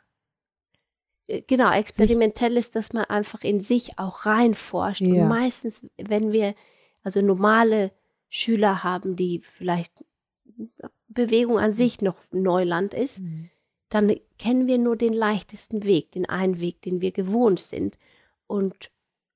Äh, 1.29 1.41
Genau, 1.47 1.73
experimentell 1.73 2.59
ist, 2.59 2.77
dass 2.77 2.93
man 2.93 3.05
einfach 3.05 3.45
in 3.45 3.63
sich 3.63 3.99
auch 3.99 4.27
reinforscht. 4.27 5.01
Ja. 5.01 5.23
Und 5.23 5.29
meistens, 5.31 5.87
wenn 5.97 6.33
wir 6.33 6.55
also 7.03 7.23
normale 7.23 7.93
Schüler 8.29 8.85
haben, 8.85 9.17
die 9.17 9.41
vielleicht 9.43 10.05
Bewegung 11.09 11.59
an 11.59 11.73
sich 11.73 12.03
noch 12.03 12.17
Neuland 12.31 12.93
ist, 12.93 13.23
dann 13.93 14.15
kennen 14.39 14.67
wir 14.67 14.79
nur 14.79 14.97
den 14.97 15.13
leichtesten 15.13 15.85
Weg, 15.85 16.13
den 16.13 16.27
einen 16.27 16.61
Weg, 16.61 16.81
den 16.81 17.03
wir 17.03 17.13
gewohnt 17.13 17.61
sind. 17.61 17.99
Und 18.47 18.91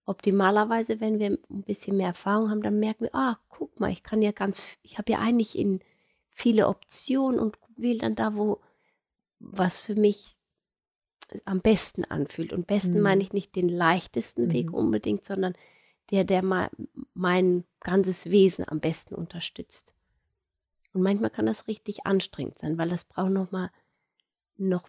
optimalerweise, 0.07 1.01
wenn 1.01 1.19
wir 1.19 1.39
ein 1.51 1.63
bisschen 1.63 1.99
mehr 1.99 2.09
Erfahrung 2.09 2.51
haben, 2.51 2.63
dann 2.63 2.81
merken 2.81 3.05
wir, 3.05 3.15
ah, 3.15 3.39
guck 3.51 3.79
mal, 3.81 3.91
ich 3.91 4.03
kann 4.03 4.23
ja 4.23 4.33
ganz, 4.33 4.79
ich 4.83 4.97
habe 4.97 5.13
ja 5.13 5.19
eigentlich 5.19 5.59
in 5.59 5.81
viele 6.29 6.69
Optionen 6.69 7.39
und 7.39 7.59
wähle 7.77 7.99
dann 7.99 8.15
da, 8.15 8.35
wo 8.37 8.61
was 9.39 9.79
für 9.79 9.95
mich 9.95 10.37
am 11.45 11.61
besten 11.61 12.05
anfühlt. 12.05 12.53
Und 12.53 12.67
besten 12.67 12.97
Mhm. 12.99 13.03
meine 13.03 13.23
ich 13.23 13.33
nicht 13.35 13.57
den 13.57 13.69
leichtesten 13.69 14.53
Weg 14.53 14.69
Mhm. 14.69 14.75
unbedingt, 14.75 15.25
sondern 15.27 15.55
der, 16.11 16.25
der 16.25 16.43
mal 16.43 16.71
mein 17.13 17.65
ganzes 17.81 18.31
Wesen 18.31 18.65
am 18.67 18.81
besten 18.81 19.15
unterstützt. 19.15 19.93
Und 20.95 21.03
manchmal 21.03 21.31
kann 21.31 21.45
das 21.47 21.69
richtig 21.69 22.07
anstrengend 22.07 22.59
sein, 22.59 22.79
weil 22.79 22.89
das 22.89 23.05
braucht 23.05 23.33
nochmal 23.33 23.67
noch 23.67 23.86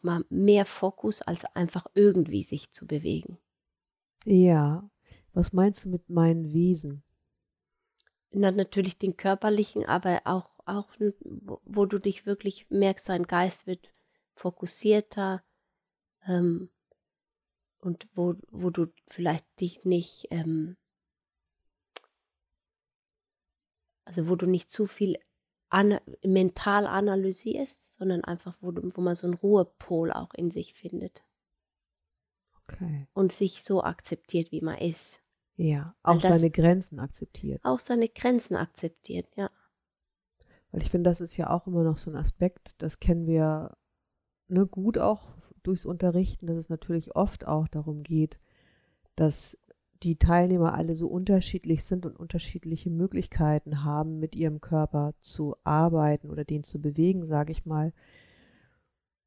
mal 0.03 0.23
mehr 0.29 0.65
Fokus, 0.65 1.21
als 1.21 1.45
einfach 1.55 1.85
irgendwie 1.93 2.43
sich 2.43 2.71
zu 2.71 2.87
bewegen. 2.87 3.37
Ja. 4.25 4.89
Was 5.33 5.53
meinst 5.53 5.85
du 5.85 5.89
mit 5.89 6.09
meinem 6.09 6.51
Wesen? 6.53 7.03
na, 8.31 8.51
natürlich 8.51 8.97
den 8.97 9.17
körperlichen, 9.17 9.85
aber 9.85 10.21
auch, 10.25 10.49
auch 10.65 10.93
wo 11.65 11.85
du 11.85 11.99
dich 11.99 12.25
wirklich 12.25 12.69
merkst, 12.69 13.09
dein 13.09 13.23
Geist 13.23 13.67
wird 13.67 13.93
fokussierter 14.35 15.43
ähm, 16.27 16.69
und 17.79 18.07
wo, 18.13 18.35
wo 18.51 18.69
du 18.69 18.87
vielleicht 19.07 19.45
dich 19.59 19.85
nicht, 19.85 20.27
ähm, 20.29 20.77
also 24.05 24.27
wo 24.29 24.35
du 24.35 24.45
nicht 24.45 24.69
zu 24.69 24.85
viel 24.85 25.17
ana 25.69 25.99
mental 26.23 26.87
analysierst, 26.87 27.95
sondern 27.95 28.23
einfach, 28.23 28.57
wo, 28.61 28.71
wo 28.73 29.01
man 29.01 29.15
so 29.15 29.27
einen 29.27 29.33
Ruhepol 29.35 30.11
auch 30.11 30.33
in 30.33 30.51
sich 30.51 30.73
findet 30.73 31.23
Okay. 32.69 33.07
und 33.13 33.31
sich 33.31 33.63
so 33.63 33.83
akzeptiert, 33.83 34.51
wie 34.51 34.61
man 34.61 34.77
ist. 34.77 35.21
Ja, 35.55 35.95
auch 36.03 36.21
das- 36.21 36.35
seine 36.35 36.51
Grenzen 36.51 36.99
akzeptiert. 36.99 37.61
Auch 37.63 37.79
seine 37.79 38.09
Grenzen 38.09 38.55
akzeptiert, 38.55 39.27
ja. 39.35 39.49
Weil 40.71 40.81
ich 40.81 40.89
finde, 40.91 41.09
das 41.09 41.21
ist 41.21 41.37
ja 41.37 41.49
auch 41.49 41.65
immer 41.67 41.83
noch 41.83 41.97
so 41.97 42.11
ein 42.11 42.17
Aspekt, 42.17 42.75
das 42.81 42.99
kennen 42.99 43.25
wir 43.25 43.77
ne, 44.49 44.65
gut 44.67 44.97
auch 44.97 45.29
durchs 45.63 45.85
Unterrichten, 45.85 46.45
dass 46.47 46.57
es 46.57 46.69
natürlich 46.69 47.15
oft 47.15 47.47
auch 47.47 47.67
darum 47.67 48.03
geht, 48.03 48.39
dass 49.15 49.57
die 50.03 50.17
Teilnehmer 50.17 50.73
alle 50.73 50.95
so 50.95 51.07
unterschiedlich 51.07 51.83
sind 51.83 52.05
und 52.05 52.15
unterschiedliche 52.17 52.89
Möglichkeiten 52.89 53.83
haben, 53.83 54.19
mit 54.19 54.35
ihrem 54.35 54.61
Körper 54.61 55.13
zu 55.19 55.55
arbeiten 55.63 56.29
oder 56.29 56.43
den 56.45 56.63
zu 56.63 56.79
bewegen, 56.81 57.25
sage 57.25 57.51
ich 57.51 57.65
mal. 57.65 57.93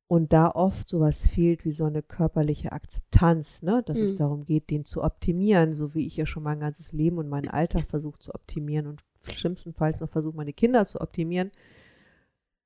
Und 0.06 0.32
da 0.32 0.50
oft 0.50 0.88
sowas 0.88 1.28
fehlt 1.28 1.64
wie 1.64 1.70
so 1.72 1.84
eine 1.84 2.02
körperliche 2.02 2.72
Akzeptanz, 2.72 3.62
ne? 3.62 3.82
dass 3.86 3.98
es 4.00 4.14
Mhm. 4.14 4.16
darum 4.16 4.44
geht, 4.44 4.70
den 4.70 4.84
zu 4.84 5.04
optimieren, 5.04 5.72
so 5.74 5.94
wie 5.94 6.04
ich 6.06 6.16
ja 6.16 6.26
schon 6.26 6.42
mein 6.42 6.58
ganzes 6.58 6.92
Leben 6.92 7.18
und 7.18 7.28
meinen 7.28 7.48
Alltag 7.48 7.82
versuche 7.88 8.18
zu 8.18 8.34
optimieren 8.34 8.88
und 8.88 9.02
schlimmstenfalls 9.32 10.00
noch 10.00 10.08
versuche, 10.08 10.36
meine 10.36 10.52
Kinder 10.52 10.84
zu 10.84 11.00
optimieren 11.00 11.52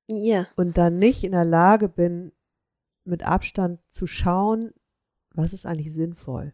Ja, 0.09 0.47
und 0.55 0.77
dann 0.77 0.97
nicht 0.97 1.23
in 1.23 1.33
der 1.33 1.45
Lage 1.45 1.87
bin, 1.89 2.31
mit 3.03 3.23
Abstand 3.23 3.79
zu 3.89 4.07
schauen, 4.07 4.71
was 5.35 5.53
ist 5.53 5.65
eigentlich 5.67 5.93
sinnvoll. 5.93 6.53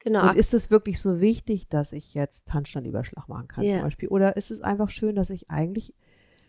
Genau. 0.00 0.28
Und 0.28 0.36
ist 0.36 0.54
es 0.54 0.70
wirklich 0.70 1.00
so 1.00 1.20
wichtig, 1.20 1.68
dass 1.68 1.92
ich 1.92 2.14
jetzt 2.14 2.52
Handstandüberschlag 2.52 3.28
machen 3.28 3.48
kann 3.48 3.64
Ja. 3.64 3.74
zum 3.74 3.82
Beispiel? 3.82 4.08
Oder 4.08 4.36
ist 4.36 4.50
es 4.50 4.60
einfach 4.60 4.90
schön, 4.90 5.14
dass 5.16 5.30
ich 5.30 5.50
eigentlich, 5.50 5.94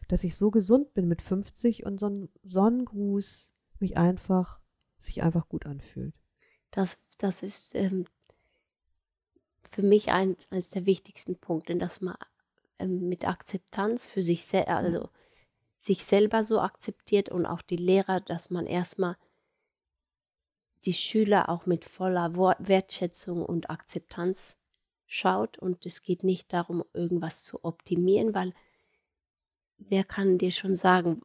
dass 0.07 0.23
ich 0.23 0.35
so 0.35 0.51
gesund 0.51 0.93
bin 0.93 1.07
mit 1.07 1.21
50 1.21 1.85
und 1.85 1.99
so 1.99 2.07
ein 2.07 2.29
Sonnengruß 2.43 3.51
mich 3.79 3.97
einfach, 3.97 4.59
sich 4.97 5.21
einfach 5.23 5.47
gut 5.49 5.65
anfühlt? 5.65 6.13
Das, 6.71 6.97
das 7.17 7.43
ist 7.43 7.73
ähm, 7.75 8.05
für 9.71 9.81
mich 9.83 10.11
ein, 10.11 10.35
eines 10.49 10.69
der 10.69 10.85
wichtigsten 10.85 11.35
Punkte, 11.37 11.75
dass 11.77 12.01
man 12.01 12.15
ähm, 12.79 13.07
mit 13.09 13.27
Akzeptanz 13.27 14.07
für 14.07 14.21
sich, 14.21 14.45
sel 14.45 14.63
also 14.65 15.09
sich 15.77 16.03
selber 16.03 16.43
so 16.43 16.59
akzeptiert 16.59 17.29
und 17.29 17.45
auch 17.45 17.61
die 17.61 17.77
Lehrer, 17.77 18.19
dass 18.19 18.49
man 18.49 18.65
erstmal 18.65 19.15
die 20.85 20.93
Schüler 20.93 21.49
auch 21.49 21.65
mit 21.65 21.85
voller 21.85 22.33
Wertschätzung 22.59 23.45
und 23.45 23.69
Akzeptanz 23.69 24.57
schaut. 25.07 25.57
Und 25.59 25.85
es 25.85 26.01
geht 26.01 26.23
nicht 26.23 26.53
darum, 26.53 26.83
irgendwas 26.93 27.43
zu 27.43 27.63
optimieren, 27.63 28.33
weil 28.33 28.53
wer 29.77 30.03
kann 30.03 30.37
dir 30.37 30.51
schon 30.51 30.75
sagen, 30.75 31.21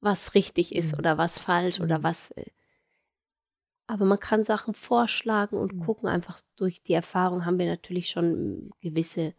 was 0.00 0.34
richtig 0.34 0.74
ist 0.74 0.92
Mhm. 0.92 0.98
oder 1.00 1.18
was 1.18 1.38
falsch 1.38 1.80
oder 1.80 1.98
Mhm. 1.98 2.02
was. 2.04 2.30
äh, 2.32 2.44
Aber 3.90 4.04
man 4.04 4.20
kann 4.20 4.44
Sachen 4.44 4.74
vorschlagen 4.74 5.56
und 5.56 5.72
Mhm. 5.74 5.80
gucken. 5.80 6.08
Einfach 6.08 6.40
durch 6.56 6.82
die 6.82 6.92
Erfahrung 6.92 7.44
haben 7.46 7.58
wir 7.58 7.66
natürlich 7.66 8.10
schon 8.10 8.66
mm, 8.66 8.70
gewisse 8.80 9.34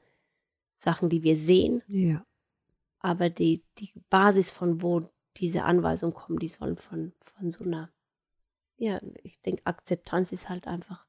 Sachen, 0.74 1.10
die 1.10 1.22
wir 1.24 1.36
sehen. 1.36 1.84
Ja. 1.88 2.26
Aber 3.00 3.30
die, 3.30 3.64
die 3.78 3.94
Basis, 4.10 4.50
von 4.50 4.82
wo 4.82 5.08
diese 5.38 5.64
Anweisungen 5.66 6.14
kommen, 6.16 6.40
die 6.40 6.48
sollen 6.48 6.78
von, 6.78 7.14
von 7.22 7.52
so 7.52 7.64
einer, 7.64 7.92
ja, 8.80 9.00
ich 9.24 9.42
denke, 9.42 9.62
Akzeptanz 9.66 10.32
ist 10.32 10.48
halt 10.50 10.66
einfach 10.68 11.06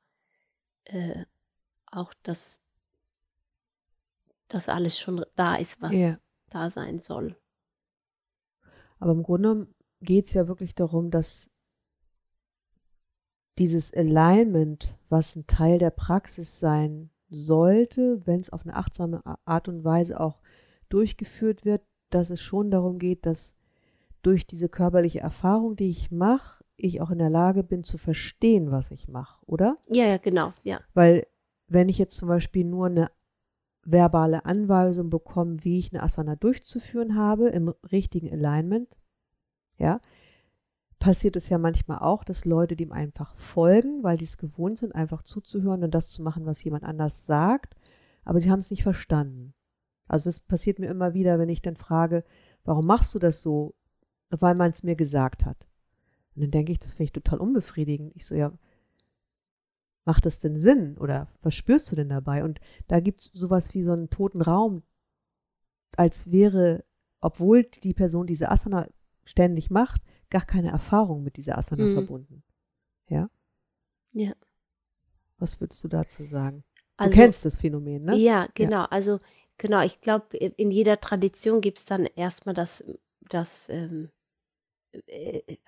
äh, 0.85 1.25
auch, 1.87 2.13
dass, 2.23 2.63
dass 4.49 4.69
alles 4.69 4.99
schon 4.99 5.25
da 5.37 5.55
ist, 5.55 5.81
was 5.81 5.93
Ja. 5.95 6.19
da 6.51 6.71
sein 6.71 6.99
soll. 7.01 7.37
Aber 8.99 9.13
im 9.13 9.23
Grunde 9.23 9.69
geht 10.01 10.27
es 10.27 10.35
ja 10.35 10.49
wirklich 10.49 10.75
darum, 10.75 11.11
dass 11.11 11.49
dieses 13.59 13.95
Alignment, 13.95 14.99
was 15.09 15.37
ein 15.37 15.47
Teil 15.47 15.79
der 15.79 15.91
Praxis 15.91 16.59
sein 16.59 17.11
sollte, 17.29 18.27
wenn 18.27 18.41
es 18.41 18.51
auf 18.51 18.63
eine 18.63 18.75
achtsame 18.75 19.23
Art 19.45 19.69
und 19.69 19.85
Weise 19.85 20.19
auch 20.19 20.41
durchgeführt 20.89 21.65
wird, 21.65 21.83
dass 22.11 22.31
es 22.31 22.41
schon 22.43 22.71
darum 22.71 22.99
geht, 22.99 23.27
dass 23.27 23.55
durch 24.23 24.47
diese 24.47 24.69
körperliche 24.69 25.21
Erfahrung, 25.21 25.77
die 25.77 25.89
ich 25.89 26.11
mache, 26.11 26.65
ich 26.81 27.01
auch 27.01 27.11
in 27.11 27.19
der 27.19 27.31
Lage 27.31 27.63
bin 27.63 27.85
zu 27.85 27.99
verstehen, 27.99 28.71
was 28.71 28.91
ich 28.91 29.09
mache, 29.09 29.45
oder? 29.47 29.79
Ja, 29.89 30.05
ja, 30.07 30.19
genau, 30.19 30.53
ja. 30.63 30.81
Weil 30.95 31.27
wenn 31.69 31.89
ich 31.89 31.99
jetzt 31.99 32.17
zum 32.17 32.29
Beispiel 32.29 32.65
nur 32.65 32.87
eine 32.87 33.11
verbale 33.85 34.45
Anweisung 34.45 35.11
bekomme, 35.11 35.65
wie 35.65 35.79
ich 35.79 35.93
eine 35.93 36.03
Asana 36.03 36.37
durchzuführen 36.37 37.17
habe, 37.17 37.49
im 37.49 37.69
richtigen 37.91 38.31
Alignment, 38.31 38.99
ja, 39.79 40.01
passiert 40.99 41.37
es 41.37 41.49
ja 41.49 41.59
manchmal 41.59 41.99
auch, 42.01 42.25
dass 42.25 42.45
Leute 42.45 42.77
dem 42.77 42.93
einfach 42.93 43.35
folgen, 43.37 44.03
weil 44.03 44.19
die 44.19 44.25
es 44.25 44.37
gewohnt 44.37 44.79
sind, 44.79 44.95
einfach 44.95 45.23
zuzuhören 45.23 45.83
und 45.83 45.95
das 45.95 46.11
zu 46.11 46.23
machen, 46.23 46.45
was 46.45 46.63
jemand 46.63 46.85
anders 46.85 47.27
sagt, 47.27 47.75
aber 48.25 48.39
sie 48.39 48.51
haben 48.51 48.59
es 48.59 48.71
nicht 48.71 48.83
verstanden. 48.83 49.55
Also 50.07 50.29
das 50.29 50.41
passiert 50.41 50.79
mir 50.79 50.89
immer 50.89 51.15
wieder, 51.15 51.39
wenn 51.39 51.49
ich 51.49 51.63
dann 51.63 51.77
frage, 51.77 52.25
warum 52.65 52.87
machst 52.87 53.15
du 53.15 53.19
das 53.19 53.43
so? 53.43 53.75
Weil 54.29 54.55
man 54.55 54.71
es 54.71 54.83
mir 54.83 54.95
gesagt 54.95 55.45
hat. 55.45 55.70
Und 56.35 56.43
dann 56.43 56.51
denke 56.51 56.73
ich, 56.73 56.79
das 56.79 56.93
finde 56.93 57.05
ich 57.05 57.13
total 57.13 57.39
unbefriedigend. 57.41 58.13
Ich 58.15 58.27
so, 58.27 58.35
ja, 58.35 58.53
macht 60.05 60.27
das 60.27 60.41
denn 60.41 60.59
Sinn? 60.59 60.97
Oder 60.99 61.29
was 61.43 61.55
spürst 61.55 61.91
du 61.91 61.97
denn 61.97 62.09
dabei? 62.09 62.45
Und 62.45 62.61
da 62.89 63.01
gibt 63.01 63.21
es 63.21 63.31
sowas 63.33 63.75
wie 63.75 63.83
so 63.83 63.93
einen 63.93 64.11
toten 64.11 64.43
Raum, 64.43 64.83
als 65.97 66.31
wäre, 66.31 66.85
obwohl 67.21 67.65
die 67.65 67.95
Person 67.95 68.27
diese 68.27 68.51
Asana 68.51 68.89
ständig 69.25 69.71
macht, 69.71 70.03
gar 70.31 70.45
keine 70.45 70.71
Erfahrung 70.71 71.23
mit 71.23 71.37
dieser 71.37 71.59
Asana 71.59 71.85
Mhm. 71.87 71.93
verbunden. 71.95 72.43
Ja? 73.09 73.29
Ja. 74.13 74.33
Was 75.39 75.61
würdest 75.61 75.83
du 75.83 75.89
dazu 75.89 76.25
sagen? 76.25 76.65
Also, 76.97 77.11
du 77.13 77.17
kennst 77.17 77.45
das 77.45 77.57
Phänomen, 77.57 78.05
ne? 78.05 78.17
Ja, 78.17 78.47
genau. 78.55 78.85
Also, 78.85 79.21
genau, 79.57 79.83
ich 79.83 80.01
glaube, 80.01 80.37
in 80.37 80.71
jeder 80.71 81.01
Tradition 81.01 81.61
gibt 81.61 81.79
es 81.79 81.87
dann 81.87 82.07
erstmal 82.07 82.55
das, 82.55 82.85
das 83.29 83.69
ähm, 83.71 84.05
äh, 84.05 84.20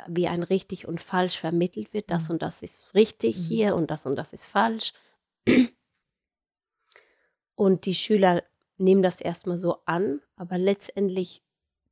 wie 0.09 0.29
ein 0.29 0.43
richtig 0.43 0.87
und 0.87 1.01
falsch 1.01 1.39
vermittelt 1.39 1.93
wird. 1.95 2.11
Das 2.11 2.25
Mhm. 2.29 2.33
und 2.35 2.43
das 2.43 2.63
ist 2.63 2.93
richtig 2.95 3.37
Mhm. 3.37 3.43
hier 3.43 3.75
und 3.77 3.91
das 3.91 4.07
und 4.07 4.17
das 4.17 4.33
ist 4.33 4.47
falsch. 4.47 4.93
Und 7.55 7.85
die 7.87 7.95
Schüler 7.95 8.43
nehmen 8.79 9.03
das 9.03 9.21
erstmal 9.21 9.57
so 9.59 9.77
an, 9.85 10.21
aber 10.37 10.59
letztendlich 10.59 11.43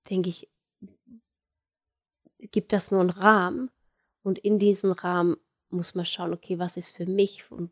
denke 0.08 0.30
ich, 0.30 0.48
gibt 2.50 2.72
das 2.72 2.90
nur 2.90 3.00
einen 3.00 3.10
Rahmen 3.10 3.70
und 4.22 4.38
in 4.38 4.58
diesem 4.58 4.92
Rahmen 4.92 5.36
muss 5.68 5.94
man 5.94 6.06
schauen, 6.06 6.32
okay, 6.32 6.58
was 6.58 6.76
ist 6.76 6.88
für 6.88 7.06
mich 7.06 7.44
in 7.50 7.70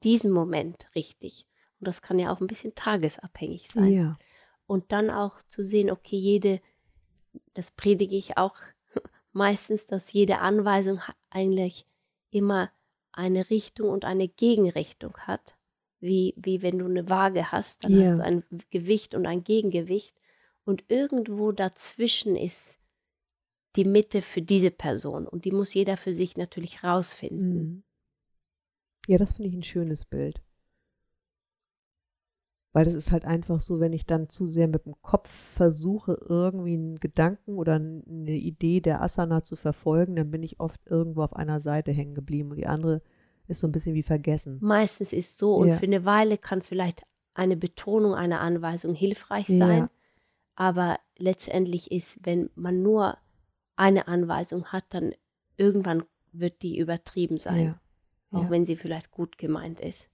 diesem 0.00 0.32
Moment 0.32 0.88
richtig. 0.94 1.46
Und 1.80 1.86
das 1.88 2.02
kann 2.02 2.18
ja 2.18 2.32
auch 2.32 2.40
ein 2.40 2.48
bisschen 2.48 2.74
tagesabhängig 2.74 3.68
sein. 3.68 3.92
Ja. 3.92 4.18
Und 4.66 4.92
dann 4.92 5.08
auch 5.08 5.40
zu 5.44 5.62
sehen, 5.62 5.90
okay, 5.90 6.16
jede, 6.16 6.60
das 7.54 7.70
predige 7.70 8.16
ich 8.16 8.36
auch 8.36 8.56
meistens, 9.38 9.86
dass 9.86 10.12
jede 10.12 10.40
Anweisung 10.40 11.00
eigentlich 11.30 11.86
immer 12.30 12.70
eine 13.12 13.48
Richtung 13.48 13.88
und 13.88 14.04
eine 14.04 14.28
Gegenrichtung 14.28 15.16
hat. 15.18 15.56
Wie, 16.00 16.34
wie 16.36 16.62
wenn 16.62 16.78
du 16.78 16.84
eine 16.84 17.08
Waage 17.08 17.50
hast, 17.50 17.84
dann 17.84 17.92
Ja. 17.92 18.02
hast 18.04 18.18
du 18.18 18.22
ein 18.24 18.44
Gewicht 18.70 19.14
und 19.14 19.26
ein 19.26 19.42
Gegengewicht. 19.42 20.14
Und 20.64 20.84
irgendwo 20.88 21.50
dazwischen 21.52 22.36
ist 22.36 22.78
die 23.76 23.84
Mitte 23.84 24.22
für 24.22 24.42
diese 24.42 24.70
Person. 24.70 25.26
Und 25.26 25.44
die 25.44 25.50
muss 25.52 25.74
jeder 25.74 25.96
für 25.96 26.12
sich 26.12 26.36
natürlich 26.36 26.84
rausfinden. 26.84 27.56
Mhm. 27.58 27.82
Ja, 29.08 29.16
das 29.18 29.32
finde 29.32 29.48
ich 29.48 29.54
ein 29.54 29.62
schönes 29.62 30.04
Bild. 30.04 30.40
Weil 32.78 32.84
das 32.84 32.94
ist 32.94 33.10
halt 33.12 33.24
einfach 33.24 33.60
so, 33.60 33.80
wenn 33.80 33.92
ich 33.92 34.06
dann 34.06 34.28
zu 34.28 34.46
sehr 34.46 34.68
mit 34.68 34.86
dem 34.86 34.94
Kopf 35.02 35.28
versuche, 35.28 36.16
irgendwie 36.28 36.74
einen 36.74 37.00
Gedanken 37.00 37.56
oder 37.58 37.74
eine 37.74 38.32
Idee 38.32 38.80
der 38.80 39.02
Asana 39.02 39.42
zu 39.42 39.56
verfolgen, 39.56 40.14
dann 40.16 40.30
bin 40.30 40.42
ich 40.42 40.60
oft 40.60 40.80
irgendwo 40.86 41.22
auf 41.22 41.34
einer 41.34 41.60
Seite 41.60 41.90
hängen 41.92 42.14
geblieben 42.14 42.50
und 42.50 42.56
die 42.56 42.66
andere 42.66 43.02
ist 43.48 43.60
so 43.60 43.66
ein 43.66 43.72
bisschen 43.72 43.94
wie 43.94 44.02
vergessen. 44.02 44.58
Meistens 44.60 45.12
ist 45.12 45.38
so 45.38 45.56
und 45.56 45.68
Ja. 45.68 45.74
für 45.76 45.86
eine 45.86 46.04
Weile 46.04 46.38
kann 46.38 46.62
vielleicht 46.62 47.02
eine 47.34 47.56
Betonung 47.56 48.14
einer 48.14 48.40
Anweisung 48.40 48.94
hilfreich 48.94 49.46
sein, 49.48 49.78
Ja. 49.78 49.90
aber 50.54 50.98
letztendlich 51.16 51.90
ist, 51.90 52.24
wenn 52.24 52.50
man 52.54 52.82
nur 52.82 53.16
eine 53.76 54.06
Anweisung 54.08 54.66
hat, 54.66 54.84
dann 54.90 55.14
irgendwann 55.56 56.04
wird 56.32 56.62
die 56.62 56.78
übertrieben 56.78 57.38
sein, 57.38 57.64
Ja. 57.64 57.80
auch 58.38 58.50
wenn 58.50 58.66
sie 58.66 58.76
vielleicht 58.76 59.10
gut 59.10 59.38
gemeint 59.38 59.80
ist. 59.80 60.08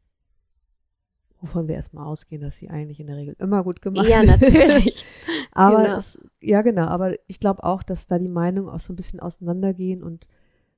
Wovon 1.44 1.68
wir 1.68 1.74
erstmal 1.74 2.06
ausgehen, 2.06 2.40
dass 2.42 2.56
sie 2.56 2.70
eigentlich 2.70 3.00
in 3.00 3.06
der 3.06 3.16
Regel 3.16 3.36
immer 3.38 3.62
gut 3.62 3.80
gemacht 3.82 4.08
Ja, 4.08 4.22
natürlich. 4.24 5.04
aber 5.52 5.84
Genau. 5.84 5.96
es, 5.98 6.18
ja, 6.40 6.62
genau. 6.62 6.86
Aber 6.86 7.14
ich 7.28 7.38
glaube 7.40 7.64
auch, 7.64 7.82
dass 7.82 8.06
da 8.06 8.18
die 8.18 8.28
Meinungen 8.28 8.68
auch 8.68 8.80
so 8.80 8.92
ein 8.92 8.96
bisschen 8.96 9.20
auseinandergehen 9.20 10.02
und 10.02 10.26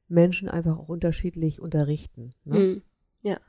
Menschen 0.09 0.49
einfach 0.49 0.79
auch 0.79 0.89
unterschiedlich 0.89 1.61
unterrichten. 1.61 2.35
Ne? 2.45 2.57
Hm. 2.57 2.83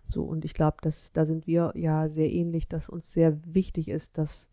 So, 0.02 0.24
und 0.24 0.44
ich 0.46 0.54
glaube, 0.56 0.78
dass 0.82 1.12
da 1.12 1.26
sind 1.26 1.46
wir 1.46 1.72
ja 1.76 2.10
sehr 2.10 2.32
ähnlich, 2.32 2.68
dass 2.68 2.90
uns 2.90 3.14
sehr 3.14 3.38
wichtig 3.46 3.90
ist, 3.90 4.18
dass 4.18 4.50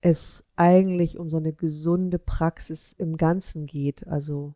es 0.00 0.44
eigentlich 0.56 1.18
um 1.18 1.30
so 1.30 1.38
eine 1.38 1.52
gesunde 1.52 2.18
Praxis 2.18 2.92
im 2.92 3.16
Ganzen 3.16 3.64
geht. 3.66 4.06
Also, 4.06 4.54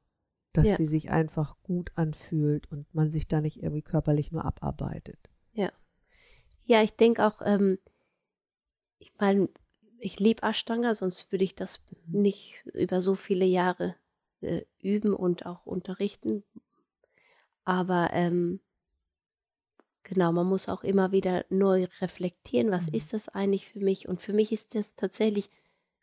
dass 0.52 0.68
Ja. 0.68 0.76
sie 0.76 0.86
sich 0.86 1.10
einfach 1.10 1.56
gut 1.62 1.90
anfühlt 1.94 2.70
und 2.70 2.92
man 2.94 3.10
sich 3.10 3.26
da 3.28 3.40
nicht 3.40 3.62
irgendwie 3.62 3.80
körperlich 3.82 4.30
nur 4.30 4.44
abarbeitet. 4.44 5.30
Ja, 6.72 6.82
ich 6.82 6.96
denke 6.96 7.26
auch, 7.26 7.42
ähm, 7.44 7.78
ich 8.98 9.12
meine, 9.18 9.50
ich 9.98 10.18
liebe 10.18 10.42
Ashtanga, 10.42 10.94
sonst 10.94 11.30
würde 11.30 11.44
ich 11.44 11.54
das 11.54 11.82
Mhm. 12.06 12.20
nicht 12.22 12.64
über 12.72 13.02
so 13.02 13.14
viele 13.14 13.44
Jahre 13.44 13.94
äh, 14.40 14.62
üben 14.80 15.12
und 15.12 15.44
auch 15.44 15.66
unterrichten. 15.66 16.44
Aber 17.66 18.08
ähm, 18.14 18.60
genau, 20.02 20.32
man 20.32 20.46
muss 20.46 20.70
auch 20.70 20.82
immer 20.82 21.12
wieder 21.12 21.44
neu 21.50 21.88
reflektieren, 22.00 22.70
was 22.70 22.86
Mhm. 22.86 22.94
ist 22.94 23.12
das 23.12 23.28
eigentlich 23.28 23.68
für 23.68 23.80
mich? 23.80 24.08
Und 24.08 24.22
für 24.22 24.32
mich 24.32 24.50
ist 24.50 24.74
das 24.74 24.94
tatsächlich 24.94 25.50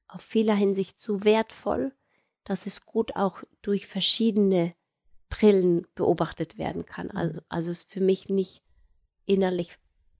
auf 0.08 0.22
vieler 0.22 0.54
Hinsicht 0.54 1.02
so 1.02 1.24
wertvoll, 1.24 1.96
dass 2.44 2.68
es 2.68 2.86
gut 2.86 3.16
auch 3.16 3.42
durch 3.64 3.88
verschiedene 3.88 4.76
Brillen 5.30 5.88
beobachtet 5.96 6.60
werden 6.60 6.86
kann. 6.86 7.08
Mhm. 7.08 7.18
Also, 7.18 7.42
also 7.50 7.72
es 7.72 7.80
ist 7.80 7.90
für 7.92 8.02
mich 8.02 8.30
nicht 8.30 8.62
innerlich 9.26 9.76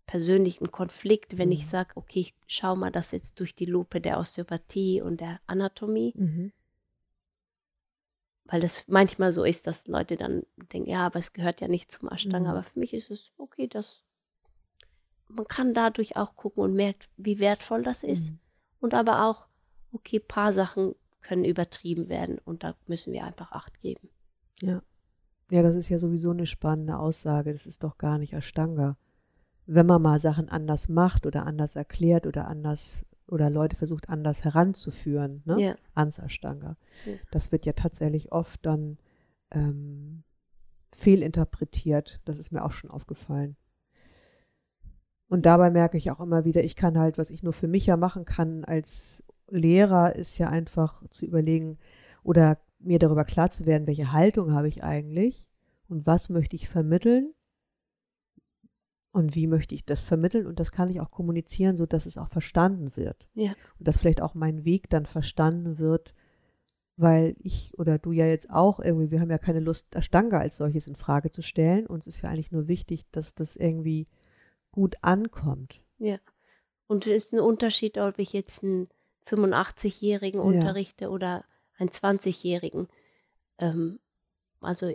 persönlich 0.10 0.60
ein 0.60 0.72
Konflikt, 0.72 1.38
wenn 1.38 1.52
ich 1.52 1.60
Mhm. 1.66 1.70
sage, 1.70 1.92
okay, 1.94 2.22
ich 2.22 2.34
schau 2.48 2.76
mal 2.76 2.92
das 2.92 3.12
jetzt 3.12 3.40
durch 3.40 3.54
die 3.54 3.66
Lupe 3.68 4.02
der 4.02 4.18
Osteopathie 4.18 5.02
und 5.04 5.22
der 5.22 5.40
Anatomie, 5.46 6.14
Mhm. 6.18 6.52
weil 8.46 8.60
das 8.60 8.88
manchmal 8.88 9.32
so 9.32 9.44
ist, 9.44 9.68
dass 9.68 9.86
Leute 9.86 10.18
dann 10.18 10.42
denken, 10.74 10.90
ja, 10.90 11.06
aber 11.06 11.20
es 11.20 11.32
gehört 11.34 11.62
ja 11.62 11.68
nicht 11.68 11.92
zum 11.92 12.10
Ashtanga. 12.10 12.50
Mhm. 12.50 12.56
Aber 12.58 12.64
für 12.64 12.80
mich 12.80 12.96
ist 12.96 13.12
es 13.12 13.32
okay, 13.38 13.68
dass 13.68 14.04
man 15.28 15.46
kann 15.48 15.76
dadurch 15.76 16.18
auch 16.18 16.36
gucken 16.36 16.64
und 16.64 16.74
merkt, 16.74 17.08
wie 17.16 17.38
wertvoll 17.38 17.84
das 17.84 18.02
ist. 18.04 18.32
Mhm. 18.32 18.40
Und 18.80 18.94
aber 18.96 19.26
auch, 19.30 19.46
okay, 19.92 20.20
paar 20.20 20.54
Sachen 20.54 20.96
können 21.22 21.46
übertrieben 21.46 22.10
werden 22.10 22.40
und 22.46 22.64
da 22.64 22.76
müssen 22.88 23.14
wir 23.14 23.26
einfach 23.26 23.52
Acht 23.52 23.80
geben. 23.82 24.10
Ja. 24.60 24.82
Ja, 25.52 25.62
das 25.62 25.76
ist 25.76 25.90
ja 25.90 26.00
sowieso 26.00 26.32
eine 26.32 26.48
spannende 26.48 26.98
Aussage. 26.98 27.52
Das 27.52 27.68
ist 27.68 27.84
doch 27.84 28.00
gar 28.00 28.18
nicht 28.18 28.34
Ashtanga. 28.34 28.98
Wenn 29.72 29.86
man 29.86 30.02
mal 30.02 30.20
Sachen 30.20 30.50
anders 30.50 30.90
macht 30.90 31.28
oder 31.28 31.46
anders 31.46 31.76
erklärt 31.76 32.26
oder 32.26 32.48
anders 32.48 33.06
oder 33.28 33.52
Leute 33.52 33.76
versucht 33.76 34.10
anders 34.10 34.44
heranzuführen, 34.44 35.44
ne? 35.46 35.62
Ja. 35.62 35.76
ans 35.94 36.18
Ashtanga. 36.18 36.76
Ja. 37.06 37.14
Das 37.30 37.52
wird 37.52 37.68
ja 37.68 37.74
tatsächlich 37.74 38.32
oft 38.32 38.66
dann 38.66 38.98
ähm, 39.52 40.24
fehlinterpretiert. 40.92 42.20
Das 42.26 42.40
ist 42.40 42.52
mir 42.52 42.66
auch 42.66 42.72
schon 42.72 42.90
aufgefallen. 42.90 43.56
Und 45.28 45.46
dabei 45.46 45.70
merke 45.70 45.98
ich 45.98 46.10
auch 46.10 46.20
immer 46.20 46.44
wieder, 46.44 46.64
ich 46.64 46.76
kann 46.76 46.98
halt, 46.98 47.20
was 47.20 47.30
ich 47.30 47.44
nur 47.44 47.54
für 47.54 47.68
mich 47.68 47.86
ja 47.86 47.98
machen 47.98 48.26
kann 48.26 48.66
als 48.66 49.24
Lehrer, 49.48 50.16
ist 50.16 50.40
ja 50.40 50.50
einfach 50.50 51.08
zu 51.10 51.28
überlegen 51.28 51.78
oder 52.24 52.58
mir 52.80 52.98
darüber 52.98 53.24
klar 53.24 53.52
zu 53.52 53.68
werden, 53.68 53.86
welche 53.86 54.12
Haltung 54.12 54.54
habe 54.54 54.68
ich 54.68 54.84
eigentlich 54.84 55.46
und 55.88 56.08
was 56.08 56.30
möchte 56.30 56.56
ich 56.56 56.68
vermitteln 56.68 57.34
und 59.12 59.36
wie 59.36 59.48
möchte 59.48 59.74
ich 59.76 59.86
das 59.86 60.02
vermitteln 60.02 60.46
und 60.46 60.60
das 60.60 60.72
kann 60.72 60.90
ich 60.90 61.02
auch 61.02 61.12
kommunizieren, 61.12 61.78
so 61.78 61.86
dass 61.86 62.06
es 62.06 62.18
auch 62.18 62.28
verstanden 62.30 62.96
wird 62.96 63.28
Ja. 63.34 63.54
und 63.80 63.88
dass 63.88 63.98
vielleicht 63.98 64.22
auch 64.22 64.36
mein 64.36 64.66
Weg 64.66 64.90
dann 64.90 65.06
verstanden 65.06 65.80
wird, 65.80 66.14
weil 66.96 67.36
ich 67.40 67.78
oder 67.80 67.98
du 67.98 68.12
ja 68.12 68.26
jetzt 68.28 68.50
auch 68.50 68.80
irgendwie, 68.80 69.10
wir 69.10 69.22
haben 69.22 69.32
ja 69.32 69.38
keine 69.38 69.62
Lust, 69.62 69.96
Ashtanga 69.96 70.38
als 70.40 70.58
solches 70.58 70.86
in 70.86 70.96
Frage 70.98 71.32
zu 71.32 71.42
stellen. 71.42 71.88
Uns 71.88 72.08
ist 72.08 72.22
ja 72.22 72.30
eigentlich 72.30 72.52
nur 72.52 72.68
wichtig, 72.68 73.06
dass 73.12 73.34
das 73.34 73.56
irgendwie 73.56 74.08
gut 74.72 74.96
ankommt. 75.02 75.82
Ja. 75.98 76.18
Und 76.88 77.08
es 77.08 77.26
ist 77.26 77.34
ein 77.34 77.40
Unterschied, 77.40 77.98
ob 77.98 78.20
ich 78.20 78.34
jetzt 78.34 78.64
einen 78.64 78.90
85-Jährigen 79.26 80.40
Ja. 80.40 80.46
unterrichte 80.46 81.10
oder 81.10 81.46
einen 81.78 81.90
20-Jährigen. 81.90 82.88
Ähm, 83.60 84.00
also 84.60 84.92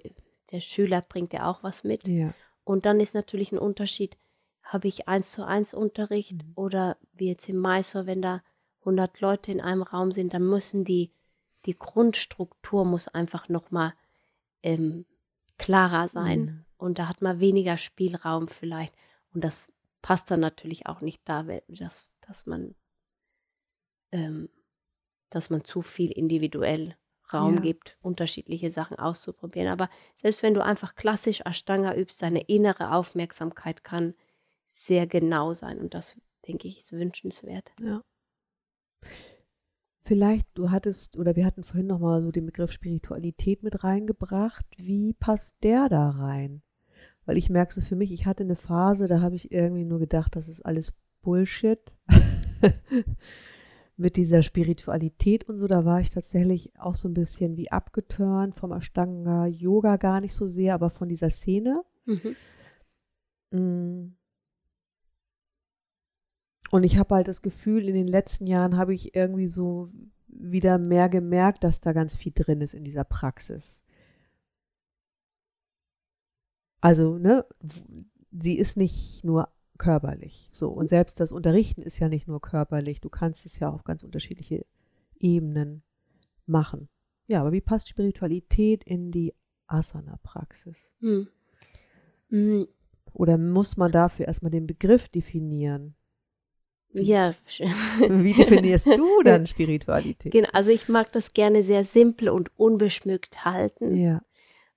der 0.51 0.61
Schüler 0.61 1.01
bringt 1.03 1.33
ja 1.33 1.51
auch 1.51 1.63
was 1.63 1.85
mit. 1.85 2.07
Ja. 2.07 2.35
Und 2.65 2.87
dann 2.87 3.01
ist 3.01 3.15
natürlich 3.15 3.53
ein 3.53 3.59
Unterschied, 3.59 4.17
habe 4.63 4.89
ich 4.89 5.09
eins 5.09 5.33
zu 5.33 5.45
eins 5.45 5.75
Unterricht 5.75 6.45
Mhm. 6.45 6.53
oder 6.55 6.97
wie 7.13 7.29
jetzt 7.29 7.49
im 7.49 7.61
Mysore, 7.61 8.07
wenn 8.07 8.23
da 8.23 8.43
100 8.81 9.21
Leute 9.21 9.53
in 9.53 9.61
einem 9.61 9.83
Raum 9.83 10.13
sind, 10.13 10.35
dann 10.35 10.47
müssen 10.49 10.85
die, 10.85 11.11
die 11.67 11.79
Grundstruktur 11.79 12.85
muss 12.85 13.09
einfach 13.09 13.49
nochmal 13.49 13.95
ähm, 14.63 15.07
klarer 15.59 16.09
sein. 16.09 16.41
Mhm. 16.41 16.65
Und 16.77 16.99
da 16.99 17.09
hat 17.09 17.23
man 17.23 17.41
weniger 17.41 17.77
Spielraum 17.77 18.49
vielleicht. 18.49 18.95
Und 19.33 19.45
das 19.45 19.73
passt 20.03 20.31
dann 20.31 20.41
natürlich 20.41 20.87
auch 20.87 21.01
nicht 21.01 21.23
da, 21.25 21.45
dass, 21.69 22.07
dass 22.21 22.47
man 22.47 22.75
ähm, 24.13 24.49
dass 25.31 25.51
man 25.51 25.65
zu 25.65 25.83
viel 25.83 26.13
individuell 26.13 26.97
Raum 27.33 27.57
Ja. 27.57 27.61
gibt, 27.61 27.97
unterschiedliche 28.03 28.71
Sachen 28.71 28.99
auszuprobieren. 28.99 29.69
Aber 29.69 29.89
selbst 30.17 30.43
wenn 30.43 30.55
du 30.55 30.63
einfach 30.65 30.95
klassisch 30.95 31.41
Ashtanga 31.45 31.95
übst, 31.95 32.23
deine 32.23 32.43
innere 32.43 32.93
Aufmerksamkeit 32.93 33.85
kann 33.85 34.15
sehr 34.67 35.07
genau 35.07 35.53
sein. 35.55 35.79
Und 35.79 35.95
das, 35.95 36.21
denke 36.47 36.69
ich, 36.69 36.79
ist 36.79 36.93
wünschenswert. 36.93 37.73
Ja. 37.81 38.03
Vielleicht, 40.07 40.47
du 40.55 40.71
hattest, 40.71 41.17
oder 41.17 41.35
wir 41.35 41.47
hatten 41.47 41.65
vorhin 41.65 41.87
nochmal 41.87 42.21
so 42.21 42.31
den 42.31 42.45
Begriff 42.45 42.73
Spiritualität 42.73 43.63
mit 43.63 43.85
reingebracht. 43.85 44.67
Wie 44.77 45.15
passt 45.15 45.57
der 45.63 45.89
da 45.89 46.11
rein? 46.11 46.63
Weil 47.25 47.39
ich 47.39 47.49
merke 47.49 47.73
so 47.73 47.81
für 47.81 47.97
mich, 47.97 48.13
ich 48.13 48.27
hatte 48.27 48.45
eine 48.45 48.57
Phase, 48.57 49.07
da 49.07 49.23
habe 49.23 49.35
ich 49.35 49.51
irgendwie 49.51 49.85
nur 49.87 49.99
gedacht, 49.99 50.37
das 50.37 50.49
ist 50.49 50.61
alles 50.61 50.93
Bullshit. 51.23 51.81
mit 53.97 54.17
dieser 54.17 54.43
Spiritualität 54.43 55.49
und 55.49 55.59
so, 55.59 55.67
da 55.67 55.85
war 55.85 56.01
ich 56.01 56.11
tatsächlich 56.11 56.73
auch 56.79 56.95
so 56.95 57.09
ein 57.09 57.15
bisschen 57.15 57.57
wie 57.57 57.71
abgeturnt 57.71 58.57
vom 58.57 58.73
Ashtanga 58.73 59.47
Yoga 59.47 59.97
gar 59.97 60.21
nicht 60.21 60.35
so 60.35 60.47
sehr, 60.47 60.75
aber 60.75 60.91
von 60.91 61.09
dieser 61.09 61.31
Szene. 61.31 61.83
Mhm. 62.07 62.37
Mm. 63.51 64.17
Und 66.71 66.83
ich 66.83 66.99
habe 66.99 67.15
halt 67.15 67.29
das 67.29 67.41
Gefühl, 67.41 67.89
in 67.89 67.95
den 67.95 68.09
letzten 68.09 68.49
Jahren 68.49 68.77
habe 68.77 68.95
ich 68.95 69.15
irgendwie 69.15 69.47
so 69.47 69.89
wieder 70.27 70.79
mehr 70.79 71.09
gemerkt, 71.09 71.63
dass 71.63 71.81
da 71.81 71.93
ganz 71.93 72.17
viel 72.17 72.33
drin 72.35 72.61
ist 72.61 72.75
in 72.75 72.83
dieser 72.83 73.05
Praxis. 73.05 73.85
Also, 76.81 77.17
ne, 77.19 77.47
sie 78.33 78.59
ist 78.59 78.77
nicht 78.77 79.23
nur 79.25 79.49
körperlich. 79.79 80.49
So, 80.53 80.69
und 80.71 80.89
selbst 80.89 81.21
das 81.21 81.33
Unterrichten 81.33 81.83
ist 81.83 81.99
ja 81.99 82.09
nicht 82.09 82.29
nur 82.29 82.41
körperlich. 82.41 83.01
Du 83.01 83.09
kannst 83.09 83.47
es 83.47 83.59
ja 83.59 83.71
auf 83.71 83.85
ganz 83.85 84.03
unterschiedliche 84.03 84.65
Ebenen 85.19 85.83
machen. 86.47 86.89
Ja, 87.27 87.41
aber 87.41 87.53
wie 87.53 87.61
passt 87.61 87.89
Spiritualität 87.89 88.85
in 88.85 89.11
die 89.11 89.35
Asana-Praxis? 89.67 90.93
Hm. 91.01 91.29
Hm, 92.31 92.69
Oder 93.13 93.39
muss 93.39 93.77
man 93.77 93.91
dafür 93.91 94.27
erstmal 94.27 94.51
den 94.51 94.67
Begriff 94.67 95.09
definieren? 95.09 95.95
Ja, 96.93 97.35
Wie 98.09 98.33
definierst 98.33 98.87
du 98.87 99.23
dann 99.25 99.47
Spiritualität? 99.49 100.33
genau. 100.33 100.49
Also 100.53 100.71
ich 100.71 100.89
mag 100.89 101.11
das 101.13 101.33
gerne 101.33 101.65
sehr 101.65 101.85
simpel 101.85 102.29
und 102.29 102.57
unbeschmückt 102.57 103.45
halten. 103.45 103.97
Ja. 103.97 104.23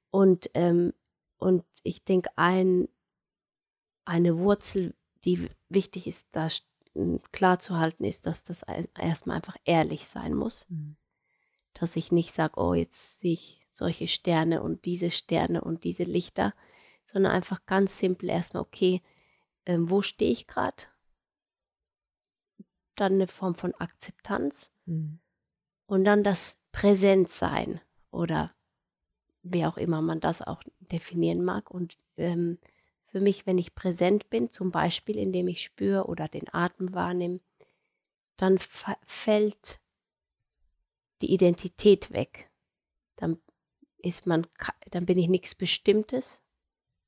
Und, 0.09 0.49
ähm, 0.55 0.93
und 1.37 1.63
ich 1.83 2.03
denke, 2.03 2.29
ein, 2.35 2.87
eine 4.07 4.37
Wurzel, 4.37 4.95
die 5.25 5.49
wichtig 5.69 6.07
ist, 6.07 6.27
da 6.31 6.47
klar 7.31 7.59
zu 7.59 7.77
halten, 7.77 8.03
ist, 8.03 8.25
dass 8.25 8.43
das 8.43 8.63
erstmal 8.95 9.37
einfach 9.37 9.57
ehrlich 9.65 10.07
sein 10.07 10.33
muss. 10.33 10.65
Mhm. 10.69 10.95
Dass 11.73 11.95
ich 11.95 12.11
nicht 12.11 12.33
sage, 12.33 12.59
oh, 12.59 12.73
jetzt 12.73 13.19
sehe 13.19 13.33
ich 13.33 13.61
solche 13.73 14.07
Sterne 14.07 14.63
und 14.63 14.85
diese 14.85 15.11
Sterne 15.11 15.61
und 15.61 15.83
diese 15.83 16.03
Lichter, 16.03 16.53
sondern 17.05 17.33
einfach 17.33 17.65
ganz 17.65 17.99
simpel 17.99 18.29
erstmal, 18.29 18.63
okay, 18.63 19.01
ähm, 19.65 19.89
wo 19.89 20.01
stehe 20.01 20.31
ich 20.31 20.47
gerade? 20.47 20.85
Dann 22.95 23.13
eine 23.13 23.27
Form 23.27 23.55
von 23.55 23.75
Akzeptanz 23.75 24.71
Mhm. 24.85 25.19
und 25.85 26.05
dann 26.05 26.23
das 26.23 26.57
Präsentsein 26.71 27.81
oder 28.09 28.55
wie 29.43 29.65
auch 29.65 29.77
immer 29.77 30.01
man 30.01 30.19
das 30.21 30.41
auch 30.41 30.63
definieren 30.79 31.43
mag. 31.43 31.69
Und 31.69 31.97
ähm, 32.15 32.57
für 33.07 33.21
mich, 33.21 33.45
wenn 33.47 33.57
ich 33.57 33.75
präsent 33.75 34.29
bin, 34.29 34.51
zum 34.51 34.71
Beispiel 34.71 35.17
indem 35.17 35.47
ich 35.47 35.63
spüre 35.63 36.05
oder 36.05 36.27
den 36.27 36.53
Atem 36.53 36.93
wahrnehme, 36.93 37.39
dann 38.37 38.59
fällt 38.59 39.79
die 41.21 41.33
Identität 41.33 42.11
weg. 42.11 42.51
Dann 43.15 43.41
ist 43.99 44.27
man, 44.27 44.45
dann 44.91 45.05
bin 45.05 45.17
ich 45.17 45.27
nichts 45.27 45.55
Bestimmtes, 45.55 46.43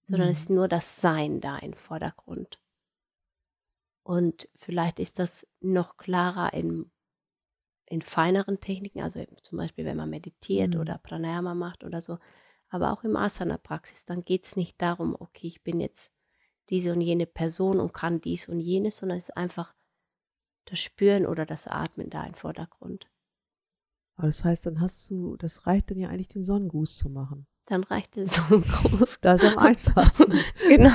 sondern 0.05 0.29
Mhm. 0.29 0.31
es 0.31 0.39
ist 0.41 0.49
nur 0.49 0.67
das 0.67 1.01
Sein 1.01 1.41
da 1.41 1.57
im 1.57 1.73
Vordergrund. 1.73 2.59
Und 4.03 4.49
vielleicht 4.55 4.99
ist 4.99 5.19
das 5.19 5.45
noch 5.61 5.97
klarer 5.97 6.53
in, 6.53 6.91
in 7.87 8.01
feineren 8.01 8.59
Techniken, 8.59 9.01
also 9.01 9.23
zum 9.43 9.57
Beispiel, 9.57 9.85
wenn 9.85 9.97
man 9.97 10.09
meditiert 10.09 10.75
Mhm. 10.75 10.81
oder 10.81 10.97
Pranayama 10.97 11.53
macht 11.53 11.83
oder 11.83 12.01
so, 12.01 12.17
aber 12.69 12.91
auch 12.93 13.03
im 13.03 13.15
Asana-Praxis, 13.15 14.05
dann 14.05 14.23
geht 14.23 14.45
es 14.45 14.55
nicht 14.55 14.81
darum, 14.81 15.15
okay, 15.19 15.47
ich 15.47 15.63
bin 15.63 15.79
jetzt 15.79 16.11
diese 16.69 16.93
und 16.93 17.01
jene 17.01 17.25
Person 17.25 17.79
und 17.79 17.93
kann 17.93 18.21
dies 18.21 18.47
und 18.47 18.59
jenes, 18.59 18.97
sondern 18.97 19.17
es 19.17 19.29
ist 19.29 19.37
einfach 19.37 19.73
das 20.65 20.79
Spüren 20.79 21.25
oder 21.25 21.45
das 21.45 21.67
Atmen 21.67 22.09
da 22.09 22.23
im 22.25 22.35
Vordergrund. 22.35 23.09
Aber 24.15 24.27
das 24.27 24.43
heißt, 24.43 24.65
dann 24.65 24.81
hast 24.81 25.09
du, 25.09 25.35
das 25.37 25.65
reicht 25.65 25.89
dann 25.89 25.97
ja 25.97 26.09
eigentlich, 26.09 26.27
den 26.27 26.43
Sonnengruß 26.43 26.97
zu 26.97 27.09
machen. 27.09 27.47
Dann 27.69 27.83
reicht 27.83 28.17
es 28.17 28.33
so 28.35 28.41
groß. 28.59 29.19
Das 29.21 29.43
ist 29.43 29.51
am 29.55 29.59
einfachsten. 29.59 30.33
genau. 30.67 30.91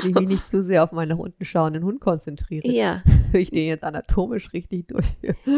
Wenn 0.00 0.10
ich 0.10 0.14
mich 0.14 0.28
nicht 0.28 0.46
zu 0.46 0.62
sehr 0.62 0.84
auf 0.84 0.92
meinen 0.92 1.08
nach 1.08 1.18
unten 1.18 1.44
schauenden 1.44 1.82
Hund 1.82 2.00
konzentriere, 2.00 2.68
Ja, 2.68 3.02
ich 3.32 3.50
den 3.50 3.66
jetzt 3.66 3.82
anatomisch 3.82 4.52
richtig 4.52 4.86
durch. 4.86 5.06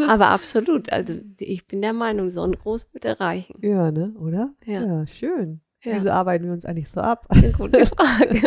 aber 0.09 0.29
absolut. 0.29 0.91
Also 0.91 1.13
ich 1.37 1.67
bin 1.67 1.81
der 1.83 1.93
Meinung, 1.93 2.31
so 2.31 2.41
ein 2.41 2.53
Groß 2.53 2.87
würde 2.93 3.19
reichen. 3.19 3.55
Ja, 3.61 3.91
ne, 3.91 4.13
oder? 4.19 4.53
Ja. 4.65 5.05
schön. 5.05 5.61
Ja. 5.83 5.97
Wieso 5.97 6.09
arbeiten 6.09 6.45
wir 6.45 6.53
uns 6.53 6.65
eigentlich 6.65 6.89
so 6.89 6.99
ab? 6.99 7.27
Eine 7.29 7.51
gute 7.51 7.85
Frage. 7.85 8.41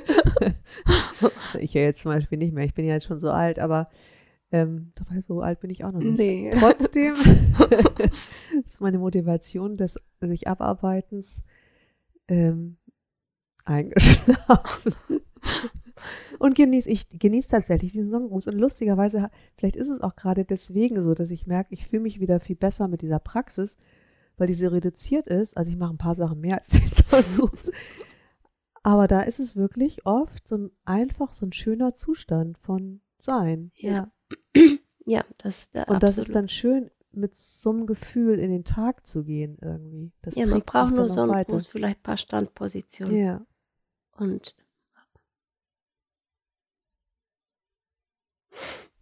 Ich 1.61 1.73
ja 1.75 1.83
jetzt 1.83 2.01
zum 2.03 2.11
Beispiel 2.11 2.39
nicht 2.39 2.53
mehr. 2.53 2.65
Ich 2.65 2.75
bin 2.75 2.85
ja 2.85 2.95
jetzt 2.95 3.07
schon 3.07 3.21
so 3.21 3.31
alt, 3.31 3.61
aber 3.61 3.89
ähm, 4.51 4.91
dabei 4.97 5.21
so 5.21 5.41
alt 5.41 5.61
bin 5.61 5.71
ich 5.71 5.85
auch 5.85 5.93
noch 5.93 6.01
nicht. 6.01 6.19
nee. 6.19 6.51
Trotzdem 6.59 7.15
ist 8.67 8.81
meine 8.81 8.99
Motivation 8.99 9.77
des 9.77 10.01
sich 10.21 10.49
Abarbeitens 10.49 11.43
ähm, 12.29 12.77
eingeschlafen. 13.64 14.95
Und 16.38 16.55
genieße, 16.55 16.88
ich 16.88 17.09
genieße 17.09 17.49
tatsächlich 17.49 17.93
diesen 17.93 18.11
Sonnengruß. 18.11 18.47
Und 18.47 18.59
lustigerweise, 18.59 19.31
vielleicht 19.57 19.77
ist 19.77 19.88
es 19.88 20.01
auch 20.01 20.14
gerade 20.14 20.45
deswegen 20.45 21.03
so, 21.03 21.14
dass 21.14 21.31
ich 21.31 21.47
merke, 21.47 21.75
ich 21.75 21.87
fühle 21.87 22.03
mich 22.03 22.21
wieder 22.21 22.38
viel 22.38 22.57
besser 22.57 22.87
mit 22.87 23.03
dieser 23.03 23.19
Praxis, 23.19 23.77
weil 24.37 24.47
diese 24.47 24.71
reduziert 24.71 25.27
ist. 25.27 25.57
Also 25.57 25.71
ich 25.71 25.77
mache 25.77 25.95
ein 25.95 25.99
paar 25.99 26.14
Sachen 26.14 26.41
mehr 26.41 26.59
als 26.59 26.69
den 26.69 26.88
Sonnengruß. 26.88 27.73
Aber 28.85 29.09
da 29.09 29.23
ist 29.23 29.41
es 29.41 29.57
wirklich 29.57 30.07
oft 30.07 30.47
so 30.47 30.57
ein 30.57 30.71
einfach 30.85 31.33
so 31.33 31.47
ein 31.47 31.53
schöner 31.53 31.95
Zustand 31.95 32.59
von 32.59 33.01
Sein. 33.19 33.73
Ja. 33.75 34.12
Ja, 35.05 35.25
das 35.38 35.62
ist 35.62 35.75
der 35.75 35.88
Und 35.88 36.03
das 36.03 36.19
absolut. 36.19 36.29
ist 36.29 36.35
dann 36.35 36.49
schön, 36.49 36.91
mit 37.12 37.35
so 37.35 37.71
einem 37.71 37.87
Gefühl 37.87 38.38
in 38.38 38.51
den 38.51 38.64
Tag 38.64 39.07
zu 39.07 39.25
gehen 39.25 39.59
irgendwie. 39.61 40.12
Das 40.23 40.35
ja, 40.35 40.47
man 40.47 40.62
braucht 40.62 40.94
nur 40.94 41.09
so 41.09 41.23
einen. 41.23 41.44
Gruß, 41.44 41.66
vielleicht 41.66 41.99
ein 41.99 42.03
paar 42.03 42.16
Standpositionen. 42.16 43.16
Ja. 43.16 43.47
Und 44.12 44.55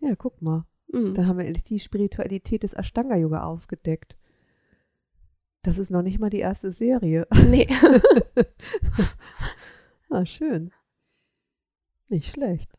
ja, 0.00 0.14
guck 0.16 0.40
mal. 0.40 0.66
mm, 0.88 1.14
Dann 1.14 1.26
haben 1.26 1.38
wir 1.38 1.46
endlich 1.46 1.64
die 1.64 1.80
Spiritualität 1.80 2.62
des 2.62 2.74
Ashtanga-Yoga 2.74 3.42
aufgedeckt. 3.42 4.16
Das 5.62 5.78
ist 5.78 5.90
noch 5.90 6.02
nicht 6.02 6.20
mal 6.20 6.30
die 6.30 6.38
erste 6.38 6.70
Serie. 6.70 7.26
nee. 7.50 7.66
ah, 10.10 10.24
schön. 10.24 10.70
Nicht 12.08 12.32
schlecht. 12.32 12.78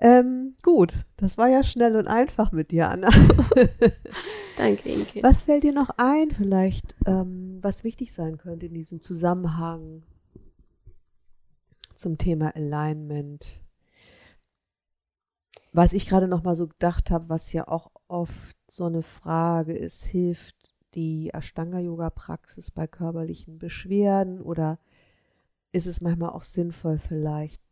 Ähm, 0.00 0.54
gut, 0.62 0.94
das 1.18 1.36
war 1.36 1.48
ja 1.48 1.62
schnell 1.62 1.94
und 1.96 2.08
einfach 2.08 2.52
mit 2.52 2.70
dir, 2.70 2.88
Anna. 2.88 3.08
Danke, 4.56 4.88
Inke. 4.88 5.22
Was 5.22 5.42
fällt 5.42 5.62
dir 5.62 5.74
noch 5.74 5.90
ein, 5.98 6.30
vielleicht, 6.30 6.96
ähm, 7.06 7.58
was 7.60 7.84
wichtig 7.84 8.12
sein 8.12 8.38
könnte 8.38 8.66
in 8.66 8.74
diesem 8.74 9.02
Zusammenhang 9.02 10.02
zum 11.94 12.16
Thema 12.16 12.56
Alignment? 12.56 13.62
Was 15.72 15.92
ich 15.92 16.08
gerade 16.08 16.28
noch 16.28 16.42
mal 16.42 16.54
so 16.54 16.66
gedacht 16.66 17.10
habe, 17.10 17.28
was 17.28 17.52
ja 17.52 17.68
auch 17.68 17.90
oft 18.08 18.56
so 18.70 18.86
eine 18.86 19.02
Frage 19.02 19.76
ist, 19.76 20.04
hilft 20.04 20.56
die 20.94 21.30
Ashtanga-Yoga-Praxis 21.32 22.70
bei 22.70 22.86
körperlichen 22.86 23.58
Beschwerden 23.58 24.40
oder 24.40 24.78
ist 25.72 25.86
es 25.86 26.00
manchmal 26.00 26.30
auch 26.30 26.42
sinnvoll, 26.42 26.98
vielleicht 26.98 27.62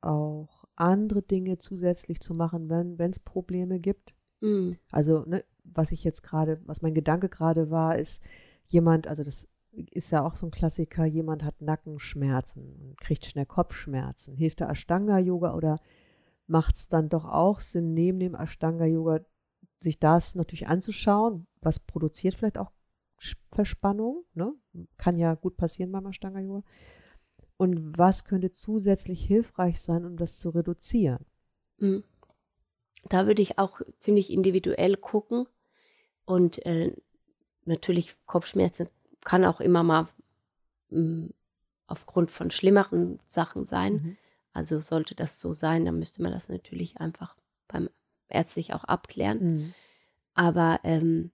auch 0.00 0.57
andere 0.80 1.22
Dinge 1.22 1.58
zusätzlich 1.58 2.20
zu 2.20 2.34
machen, 2.34 2.68
wenn 2.68 3.10
es 3.10 3.20
Probleme 3.20 3.80
gibt? 3.80 4.14
Mm, 4.40 4.72
Also, 4.90 5.24
ne, 5.26 5.44
was 5.64 5.92
ich 5.92 6.04
jetzt 6.04 6.22
gerade, 6.22 6.60
was 6.64 6.82
mein 6.82 6.94
Gedanke 6.94 7.28
gerade 7.28 7.70
war, 7.70 7.96
ist 7.96 8.22
jemand, 8.66 9.06
also 9.06 9.22
das 9.22 9.48
ist 9.72 10.10
ja 10.10 10.24
auch 10.24 10.34
so 10.36 10.46
ein 10.46 10.50
Klassiker, 10.50 11.04
jemand 11.04 11.44
hat 11.44 11.60
Nackenschmerzen 11.60 12.72
und 12.72 13.00
kriegt 13.00 13.26
schnell 13.26 13.46
Kopfschmerzen. 13.46 14.34
Hilft 14.34 14.60
der 14.60 14.70
Ashtanga-Yoga 14.70 15.54
oder 15.54 15.78
macht 16.46 16.76
es 16.76 16.88
dann 16.88 17.08
doch 17.08 17.24
auch 17.26 17.60
Sinn, 17.60 17.94
neben 17.94 18.18
dem 18.18 18.34
Ashtanga-Yoga 18.34 19.20
sich 19.80 19.98
das 19.98 20.34
natürlich 20.34 20.66
anzuschauen, 20.66 21.46
was 21.60 21.78
produziert 21.80 22.34
vielleicht 22.34 22.58
auch 22.58 22.72
Verspannung, 23.50 24.24
ne? 24.34 24.52
Kann 24.96 25.16
ja 25.18 25.34
gut 25.34 25.56
passieren 25.56 25.90
beim 25.92 26.06
Ashtanga-Yoga. 26.06 26.62
Und 27.58 27.98
was 27.98 28.24
könnte 28.24 28.52
zusätzlich 28.52 29.22
hilfreich 29.22 29.80
sein, 29.80 30.06
um 30.06 30.16
das 30.16 30.38
zu 30.38 30.50
reduzieren? 30.50 31.26
mm. 31.78 31.98
Da 33.08 33.26
würde 33.26 33.42
ich 33.42 33.58
auch 33.58 33.80
ziemlich 33.98 34.32
individuell 34.32 34.96
gucken. 34.96 35.46
Und 36.24 36.64
äh, 36.64 36.94
natürlich 37.64 38.16
Kopfschmerzen 38.26 38.88
kann 39.24 39.44
auch 39.44 39.60
immer 39.60 39.82
mal 39.82 40.08
mm, 40.90 41.26
aufgrund 41.86 42.30
von 42.30 42.50
schlimmeren 42.50 43.18
Sachen 43.26 43.64
sein. 43.64 43.92
Mhm. 43.92 44.16
Also 44.52 44.80
sollte 44.80 45.14
das 45.14 45.40
so 45.40 45.52
sein, 45.52 45.84
dann 45.84 45.98
müsste 45.98 46.22
man 46.22 46.32
das 46.32 46.48
natürlich 46.48 47.00
einfach 47.00 47.36
beim 47.66 47.88
ärztlich 48.28 48.74
auch 48.74 48.84
abklären. 48.84 49.38
Mhm. 49.56 49.74
Aber 50.34 50.80
ähm, 50.84 51.32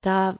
da 0.00 0.38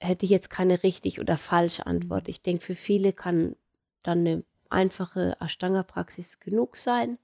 hätte 0.00 0.24
ich 0.24 0.30
jetzt 0.30 0.50
keine 0.50 0.82
richtig 0.82 1.20
oder 1.20 1.36
falsche 1.36 1.86
Antwort. 1.86 2.28
Ich 2.28 2.42
denke, 2.42 2.64
für 2.64 2.74
viele 2.74 3.12
kann 3.12 3.54
dann 4.02 4.20
eine 4.20 4.44
einfache 4.70 5.36
Ashtanga-Praxis 5.40 6.40
genug 6.40 6.76
sein. 6.76 7.18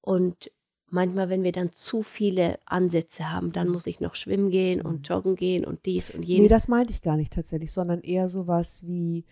Und 0.00 0.50
manchmal, 0.88 1.28
wenn 1.28 1.42
wir 1.42 1.52
dann 1.52 1.72
zu 1.72 2.02
viele 2.02 2.58
Ansätze 2.64 3.32
haben, 3.32 3.52
dann 3.52 3.68
muss 3.68 3.86
ich 3.86 4.00
noch 4.00 4.14
schwimmen 4.14 4.50
gehen 4.50 4.80
Mhm. 4.80 4.86
und 4.86 5.08
joggen 5.08 5.36
gehen 5.36 5.64
und 5.64 5.84
dies 5.86 6.10
und 6.10 6.20
Nee, 6.20 6.26
jenes. 6.26 6.48
das 6.50 6.68
meinte 6.68 6.92
ich 6.92 7.02
gar 7.02 7.16
nicht 7.16 7.32
tatsächlich, 7.32 7.72
sondern 7.72 8.00
eher 8.00 8.28
sowas 8.28 8.82
wie, 8.86 9.24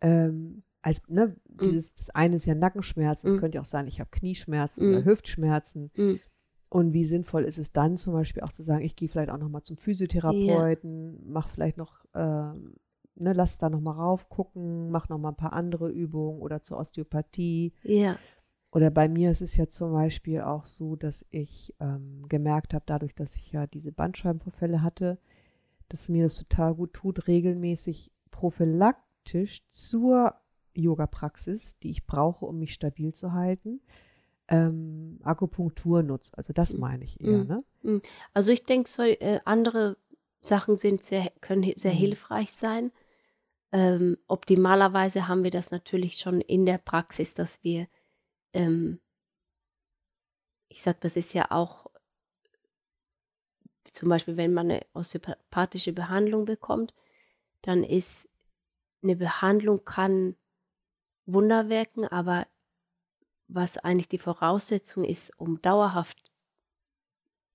ähm, 0.00 0.62
als, 0.82 1.02
ne, 1.08 1.34
dieses, 1.44 1.92
das 1.94 2.10
eine 2.10 2.36
ist 2.36 2.46
ja 2.46 2.54
Nackenschmerzen, 2.54 3.28
es 3.30 3.36
Mm. 3.36 3.38
könnte 3.40 3.56
ja 3.56 3.62
auch 3.62 3.66
sein, 3.66 3.88
ich 3.88 4.00
habe 4.00 4.10
Knieschmerzen 4.10 4.86
Mm. 4.88 4.94
oder 4.94 5.04
Hüftschmerzen. 5.04 5.90
Mm. 5.96 6.14
Und 6.70 6.92
wie 6.92 7.04
sinnvoll 7.04 7.44
ist 7.44 7.58
es 7.58 7.72
dann 7.72 7.96
zum 7.96 8.12
Beispiel 8.12 8.42
auch 8.42 8.52
zu 8.52 8.62
sagen, 8.62 8.84
ich 8.84 8.94
gehe 8.94 9.08
vielleicht 9.08 9.30
auch 9.30 9.38
nochmal 9.38 9.62
zum 9.62 9.76
Physiotherapeuten, 9.78 11.30
mach 11.30 11.48
vielleicht 11.48 11.78
noch, 11.78 12.04
ähm, 12.14 12.74
ne, 13.14 13.32
lass 13.32 13.56
da 13.58 13.70
nochmal 13.70 13.94
raufgucken, 13.94 14.90
mach 14.90 15.08
nochmal 15.08 15.32
ein 15.32 15.36
paar 15.36 15.54
andere 15.54 15.88
Übungen 15.90 16.40
oder 16.40 16.62
zur 16.62 16.78
Osteopathie. 16.78 17.72
Ja, 17.82 18.18
Oder 18.70 18.90
bei 18.90 19.08
mir 19.08 19.30
ist 19.30 19.40
es 19.40 19.56
ja 19.56 19.68
zum 19.68 19.92
Beispiel 19.92 20.42
auch 20.42 20.66
so, 20.66 20.94
dass 20.94 21.24
ich 21.30 21.74
ähm, 21.80 22.26
gemerkt 22.28 22.74
habe, 22.74 22.84
dadurch, 22.86 23.14
dass 23.14 23.34
ich 23.36 23.50
ja 23.52 23.66
diese 23.66 23.92
Bandscheibenvorfälle 23.92 24.82
hatte, 24.82 25.18
dass 25.88 26.10
mir 26.10 26.24
das 26.24 26.36
total 26.36 26.74
gut 26.74 26.92
tut, 26.92 27.28
regelmäßig 27.28 28.12
prophylaktisch 28.30 29.66
zur 29.68 30.34
Yoga-Praxis, 30.74 31.78
die 31.78 31.90
ich 31.90 32.06
brauche, 32.06 32.44
um 32.44 32.58
mich 32.58 32.74
stabil 32.74 33.12
zu 33.14 33.32
halten, 33.32 33.80
ähm, 34.48 35.20
Akupunktur 35.22 36.02
nutze. 36.02 36.32
Also 36.36 36.52
das 36.52 36.74
Mhm. 36.74 36.80
meine 36.80 37.04
ich 37.04 37.20
eher, 37.20 37.44
Mhm. 37.44 37.64
ne? 37.82 38.02
also 38.34 38.52
ich 38.52 38.64
denke, 38.64 38.88
so, 38.90 39.02
äh, 39.02 39.40
andere 39.44 39.96
Sachen 40.40 40.76
sind 40.76 41.04
sehr, 41.04 41.30
können 41.40 41.72
sehr 41.76 41.92
Mhm. 41.92 41.96
hilfreich 41.96 42.52
sein. 42.52 42.92
Ähm, 43.70 44.16
optimalerweise 44.26 45.28
haben 45.28 45.44
wir 45.44 45.50
das 45.50 45.70
natürlich 45.70 46.18
schon 46.18 46.40
in 46.40 46.64
der 46.64 46.78
Praxis, 46.78 47.34
dass 47.34 47.62
wir, 47.62 47.86
ähm, 48.52 49.00
ich 50.68 50.82
sage, 50.82 50.98
das 51.00 51.16
ist 51.16 51.34
ja 51.34 51.50
auch 51.50 51.90
zum 53.92 54.08
Beispiel, 54.08 54.36
wenn 54.36 54.52
man 54.54 54.70
eine 54.70 54.86
osteopathische 54.94 55.92
Behandlung 55.92 56.44
bekommt, 56.44 56.94
dann 57.62 57.82
ist 57.84 58.28
eine 59.02 59.16
Behandlung 59.16 59.84
kann 59.84 60.36
Wunder 61.26 61.68
wirken, 61.68 62.06
aber 62.06 62.46
was 63.48 63.78
eigentlich 63.78 64.08
die 64.08 64.18
Voraussetzung 64.18 65.04
ist, 65.04 65.32
um 65.38 65.60
dauerhaft 65.62 66.30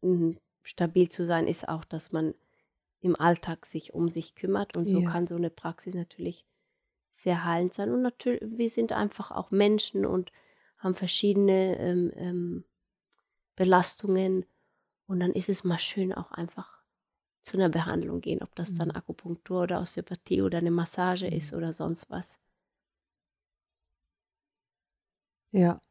mm, 0.01 0.31
stabil 0.63 1.09
zu 1.09 1.25
sein, 1.25 1.47
ist 1.47 1.67
auch, 1.67 1.85
dass 1.85 2.11
man 2.11 2.35
im 3.01 3.15
Alltag 3.19 3.65
sich 3.65 3.93
um 3.93 4.09
sich 4.09 4.35
kümmert. 4.35 4.75
Und 4.77 4.89
so 4.89 5.01
Ja. 5.01 5.03
kann 5.03 5.27
so 5.27 5.35
eine 5.35 5.49
Praxis 5.49 5.93
natürlich 5.95 6.45
sehr 7.11 7.45
heilend 7.45 7.73
sein. 7.73 7.91
Und 7.91 8.01
natürlich, 8.01 8.41
wir 8.45 8.69
sind 8.69 8.93
einfach 8.93 9.31
auch 9.31 9.51
Menschen 9.51 10.05
und 10.05 10.31
haben 10.79 10.95
verschiedene 10.95 11.77
ähm, 11.79 12.11
ähm, 12.15 12.65
Belastungen. 13.55 14.45
Und 15.07 15.21
dann 15.21 15.33
ist 15.33 15.49
es 15.49 15.63
mal 15.63 15.79
schön, 15.79 16.13
auch 16.13 16.31
einfach 16.31 16.83
zu 17.43 17.57
einer 17.57 17.69
Behandlung 17.69 18.21
gehen, 18.21 18.43
ob 18.43 18.55
das 18.55 18.73
dann 18.73 18.91
Mhm. 18.91 18.91
Akupunktur 18.91 19.63
oder 19.63 19.81
Osteopathie 19.81 20.41
oder 20.43 20.59
eine 20.59 20.71
Massage 20.71 21.27
Mhm. 21.27 21.27
ist 21.27 21.53
oder 21.53 21.73
sonst 21.73 22.09
was. 22.09 22.39
Ja. 25.53 25.81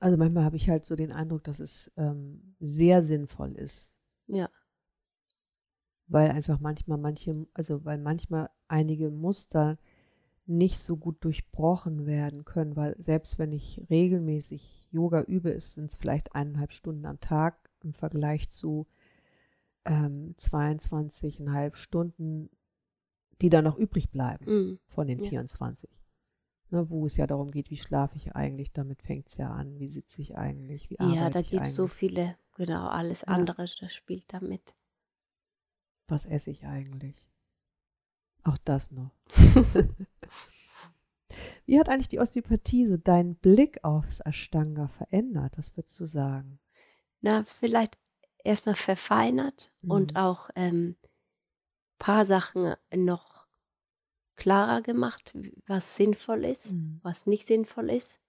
Also 0.00 0.16
manchmal 0.16 0.44
habe 0.44 0.56
ich 0.56 0.68
halt 0.68 0.84
so 0.84 0.96
den 0.96 1.12
Eindruck, 1.12 1.44
dass 1.44 1.60
es 1.60 1.90
ähm, 1.96 2.56
sehr 2.58 3.02
sinnvoll 3.02 3.52
ist, 3.52 3.94
Ja, 4.26 4.50
weil 6.08 6.30
einfach 6.30 6.60
manchmal 6.60 6.98
manche, 6.98 7.46
also 7.54 7.84
weil 7.84 7.98
manchmal 7.98 8.50
einige 8.68 9.10
Muster 9.10 9.78
nicht 10.46 10.80
so 10.80 10.96
gut 10.96 11.24
durchbrochen 11.24 12.06
werden 12.06 12.44
können, 12.44 12.76
weil 12.76 12.96
selbst 12.98 13.38
wenn 13.38 13.52
ich 13.52 13.80
regelmäßig 13.88 14.88
Yoga 14.90 15.22
übe, 15.22 15.58
sind 15.60 15.86
es 15.86 15.94
vielleicht 15.96 16.34
eineinhalb 16.34 16.72
Stunden 16.72 17.06
am 17.06 17.20
Tag 17.20 17.70
im 17.82 17.94
Vergleich 17.94 18.50
zu 18.50 18.86
ähm, 19.84 20.34
22,5 20.38 21.76
Stunden, 21.76 22.50
die 23.40 23.48
dann 23.50 23.64
noch 23.64 23.78
übrig 23.78 24.10
bleiben 24.10 24.44
mm, 24.44 24.78
von 24.86 25.06
den 25.06 25.20
Ja. 25.20 25.28
24. 25.30 25.88
Ne, 26.72 26.90
wo 26.90 27.06
es 27.06 27.16
ja 27.18 27.28
darum 27.28 27.52
geht, 27.52 27.70
wie 27.70 27.76
schlafe 27.76 28.16
ich 28.16 28.34
eigentlich, 28.34 28.72
damit 28.72 29.02
fängt 29.02 29.28
es 29.28 29.36
ja 29.36 29.50
an, 29.52 29.78
wie 29.78 29.88
sitze 29.90 30.20
ich 30.22 30.36
eigentlich, 30.36 30.90
wie 30.90 30.98
arbeite 30.98 31.20
ja 31.20 31.30
da 31.30 31.40
ich 31.40 31.50
gibt 31.50 31.66
es 31.66 31.74
so 31.74 31.86
eigentlich, 31.86 31.92
viele, 31.92 32.36
genau, 32.54 32.86
alles 32.88 33.24
Ja. 33.26 33.34
andere, 33.34 33.66
das 33.78 33.92
spielt 33.92 34.32
damit. 34.32 34.74
was 36.06 36.26
esse 36.26 36.50
ich 36.50 36.64
eigentlich. 36.64 37.28
Auch 38.44 38.58
das 38.58 38.90
noch. 38.92 39.10
wie 41.66 41.78
hat 41.78 41.88
eigentlich 41.88 42.08
die 42.08 42.20
Osteopathie 42.20 42.86
so 42.86 42.96
deinen 42.96 43.34
Blick 43.36 43.82
aufs 43.84 44.20
Ashtanga 44.20 44.88
verändert? 44.88 45.56
Was 45.58 45.76
würdest 45.76 45.98
du 46.00 46.06
sagen? 46.06 46.58
Na, 47.20 47.44
vielleicht 47.44 47.98
erstmal 48.44 48.74
verfeinert 48.74 49.72
und 49.86 50.14
Mhm. 50.14 50.16
auch 50.16 50.50
ähm, 50.56 50.96
paar 51.98 52.24
Sachen 52.24 52.74
noch 52.94 53.31
klarer 54.36 54.82
gemacht, 54.82 55.36
was 55.66 55.96
sinnvoll 55.96 56.44
ist, 56.44 56.72
Mhm. 56.72 57.00
was 57.02 57.26
nicht 57.26 57.46
sinnvoll 57.46 57.90
ist. 57.90 58.20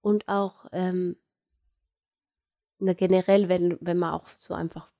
Und 0.00 0.28
auch 0.28 0.66
ähm, 0.72 1.16
na, 2.78 2.92
generell, 2.94 3.48
wenn, 3.48 3.76
wenn 3.80 3.98
man 3.98 4.14
auch 4.14 4.28
so 4.28 4.54
einfach 4.54 4.90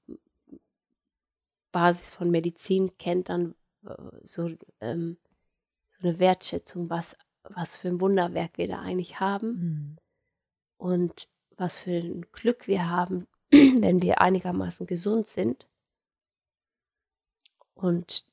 Basis 1.72 2.10
von 2.10 2.30
Medizin 2.30 2.96
kennt, 2.98 3.28
dann 3.28 3.54
äh, 3.84 3.94
so, 4.22 4.50
ähm, 4.80 5.16
so 5.90 6.08
eine 6.08 6.18
Wertschätzung, 6.18 6.90
was, 6.90 7.16
was 7.44 7.76
für 7.76 7.88
ein 7.88 8.00
Wunderwerk 8.00 8.58
wir 8.58 8.68
da 8.68 8.80
eigentlich 8.80 9.20
haben 9.20 9.48
Mhm. 9.48 9.98
und 10.76 11.28
was 11.56 11.76
für 11.76 11.98
ein 11.98 12.22
Glück 12.32 12.66
wir 12.68 12.88
haben, 12.88 13.26
wenn 13.50 14.02
wir 14.02 14.20
einigermaßen 14.20 14.86
gesund 14.86 15.26
sind. 15.26 15.68
Und 17.74 18.24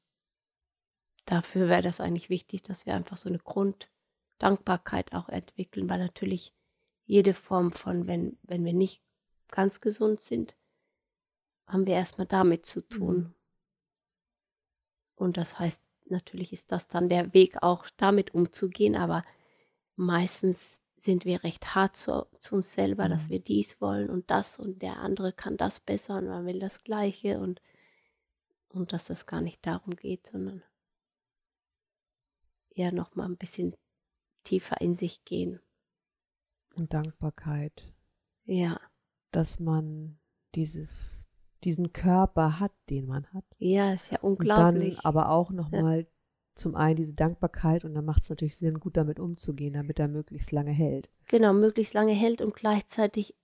dafür 1.26 1.70
wäre 1.70 1.82
das 1.82 2.00
eigentlich 2.00 2.30
wichtig, 2.30 2.64
dass 2.64 2.86
wir 2.86 2.94
einfach 2.96 3.18
so 3.18 3.30
eine 3.30 3.40
Grunddankbarkeit 3.40 5.14
auch 5.14 5.30
entwickeln, 5.30 5.90
weil 5.90 6.00
natürlich 6.00 6.54
jede 7.06 7.34
Form 7.34 7.72
von, 7.72 8.08
wenn, 8.08 8.38
wenn 8.44 8.66
wir 8.66 8.74
nicht 8.74 9.02
ganz 9.50 9.80
gesund 9.82 10.22
sind, 10.22 10.56
haben 11.68 11.86
wir 11.86 11.94
erstmal 11.96 12.28
damit 12.28 12.66
zu 12.66 12.88
tun. 12.88 13.18
Mhm. 13.18 13.34
Und 15.16 15.38
das 15.38 15.60
heißt, 15.60 15.82
natürlich 16.08 16.54
ist 16.54 16.72
das 16.72 16.88
dann 16.88 17.10
der 17.10 17.34
Weg, 17.34 17.64
auch 17.64 17.88
damit 17.98 18.34
umzugehen, 18.34 18.96
aber 18.96 19.24
meistens 19.96 20.82
sind 20.98 21.26
wir 21.26 21.44
recht 21.44 21.76
hart 21.76 21.96
zu, 21.98 22.28
zu 22.40 22.56
uns 22.56 22.74
selber, 22.74 23.10
dass 23.10 23.28
Mhm. 23.28 23.32
wir 23.32 23.40
dies 23.40 23.82
wollen 23.82 24.10
und 24.10 24.30
das 24.32 24.60
und 24.60 24.82
der 24.82 24.98
andere 24.98 25.34
kann 25.34 25.58
das 25.58 25.80
besser 25.80 26.18
und 26.18 26.28
man 26.28 26.46
will 26.46 26.60
das 26.60 26.84
Gleiche 26.84 27.40
und, 27.40 27.62
und 28.70 28.94
dass 28.94 29.06
das 29.06 29.26
gar 29.26 29.42
nicht 29.42 29.66
darum 29.66 29.96
geht, 29.96 30.28
sondern 30.28 30.64
eher 32.76 32.92
nochmal 32.92 33.28
ein 33.28 33.38
bisschen 33.38 33.76
tiefer 34.44 34.80
in 34.82 34.96
sich 34.96 35.24
gehen. 35.26 35.60
Und 36.76 36.94
Dankbarkeit, 36.94 37.94
Ja, 38.46 38.80
dass 39.32 39.60
man 39.60 40.20
dieses, 40.56 41.28
diesen 41.64 41.94
Körper 41.94 42.60
hat, 42.60 42.74
den 42.90 43.08
man 43.08 43.26
hat. 43.34 43.46
ja, 43.58 43.94
ist 43.94 44.12
ja 44.12 44.20
Und 44.20 44.40
unglaublich. 44.40 44.96
dann 44.98 45.06
aber 45.06 45.30
auch 45.30 45.52
nochmal 45.52 46.06
zum 46.54 46.76
einen 46.76 46.96
diese 46.96 47.14
Dankbarkeit 47.14 47.84
und 47.84 47.94
dann 47.96 48.06
macht 48.06 48.22
es 48.24 48.30
natürlich 48.30 48.56
Sinn, 48.58 48.80
gut 48.80 48.96
damit 48.98 49.20
umzugehen, 49.20 49.74
damit 49.74 50.00
er 50.00 50.08
möglichst 50.08 50.52
lange 50.52 50.72
hält. 50.72 51.10
genau, 51.28 51.52
möglichst 51.54 51.94
lange 51.94 52.14
hält 52.14 52.42
und 52.42 52.56
gleichzeitig, 52.56 53.36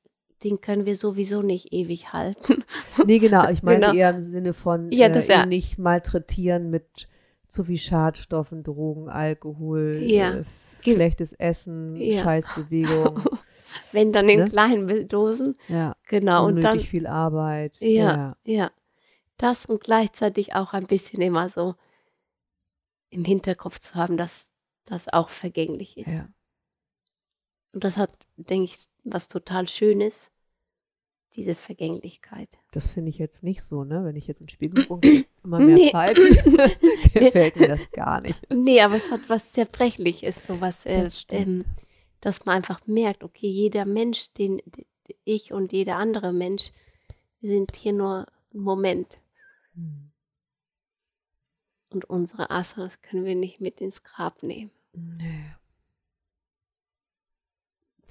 den 0.43 0.61
können 0.61 0.85
wir 0.85 0.95
sowieso 0.95 1.41
nicht 1.41 1.73
ewig 1.73 2.13
halten. 2.13 2.63
Nee, 3.05 3.19
genau, 3.19 3.49
ich 3.49 3.63
meine 3.63 3.81
Genau. 3.87 3.93
eher 3.93 4.09
im 4.11 4.21
Sinne 4.21 4.53
von 4.53 4.89
Ja, 4.91 5.07
äh, 5.07 5.27
ja. 5.27 5.45
nicht 5.45 5.77
malträtieren 5.77 6.69
mit 6.69 7.09
zu 7.51 7.63
viel 7.65 7.77
Schadstoffen, 7.77 8.63
Drogen, 8.63 9.09
Alkohol, 9.09 9.97
Ja. 10.01 10.35
äh, 10.35 10.43
schlechtes 10.83 11.33
Essen, 11.33 11.95
Ja. 11.97 12.23
Scheißbewegung, 12.23 13.23
Wenn 13.91 14.11
dann 14.13 14.27
in 14.29 14.39
Ne? 14.39 14.49
kleinen 14.49 15.07
Dosen. 15.07 15.57
ja, 15.67 15.95
Genau, 16.07 16.45
und 16.45 16.53
unnötig 16.57 16.71
dann, 16.71 16.79
viel 16.79 17.07
Arbeit. 17.07 17.75
Ja. 17.81 18.35
ja, 18.45 18.71
das 19.37 19.65
und 19.65 19.81
gleichzeitig 19.83 20.55
auch 20.55 20.73
ein 20.73 20.87
bisschen 20.87 21.21
immer 21.21 21.49
so 21.49 21.75
im 23.09 23.25
Hinterkopf 23.25 23.79
zu 23.79 23.95
haben, 23.95 24.15
dass 24.17 24.47
das 24.85 25.09
auch 25.11 25.27
vergänglich 25.29 25.97
ist. 25.97 26.07
ja. 26.13 26.29
Und 27.73 27.83
das 27.83 27.97
hat, 27.97 28.11
denke 28.37 28.65
ich, 28.65 28.85
was 29.03 29.27
total 29.27 29.67
Schönes, 29.67 30.29
diese 31.35 31.55
Vergänglichkeit. 31.55 32.59
Das 32.71 32.91
finde 32.91 33.09
ich 33.09 33.17
jetzt 33.17 33.43
nicht 33.43 33.61
so, 33.63 33.83
ne? 33.83 34.03
Wenn 34.03 34.15
ich 34.15 34.27
jetzt 34.27 34.41
in 34.41 34.49
Spiegel 34.49 34.85
gucke, 34.85 35.25
immer 35.43 35.59
mehr 35.59 35.75
Nee. 35.75 35.91
Zeit, 35.91 36.15
gefällt 37.13 37.55
mir 37.55 37.67
das 37.69 37.91
gar 37.91 38.21
nicht. 38.21 38.39
Nee, 38.51 38.81
aber 38.81 38.95
es 38.95 39.09
hat 39.11 39.21
was 39.27 39.51
Zerbrechliches, 39.51 40.47
so 40.47 40.61
was, 40.61 40.85
äh, 40.85 41.03
Das 41.03 41.25
ähm, 41.29 41.65
dass 42.19 42.45
man 42.45 42.57
einfach 42.57 42.85
merkt, 42.85 43.23
okay, 43.23 43.47
jeder 43.47 43.85
Mensch, 43.85 44.33
den 44.33 44.61
ich 45.23 45.51
und 45.53 45.73
jeder 45.73 45.97
andere 45.97 46.31
Mensch, 46.33 46.71
wir 47.39 47.49
sind 47.49 47.75
hier 47.75 47.93
nur 47.93 48.27
ein 48.53 48.59
Moment. 48.59 49.17
Hm. 49.73 50.11
Und 51.89 52.05
unsere 52.05 52.51
Asanas 52.51 53.01
können 53.01 53.25
wir 53.25 53.35
nicht 53.35 53.59
mit 53.59 53.81
ins 53.81 54.03
Grab 54.03 54.43
nehmen. 54.43 54.71
Nee. 54.93 55.55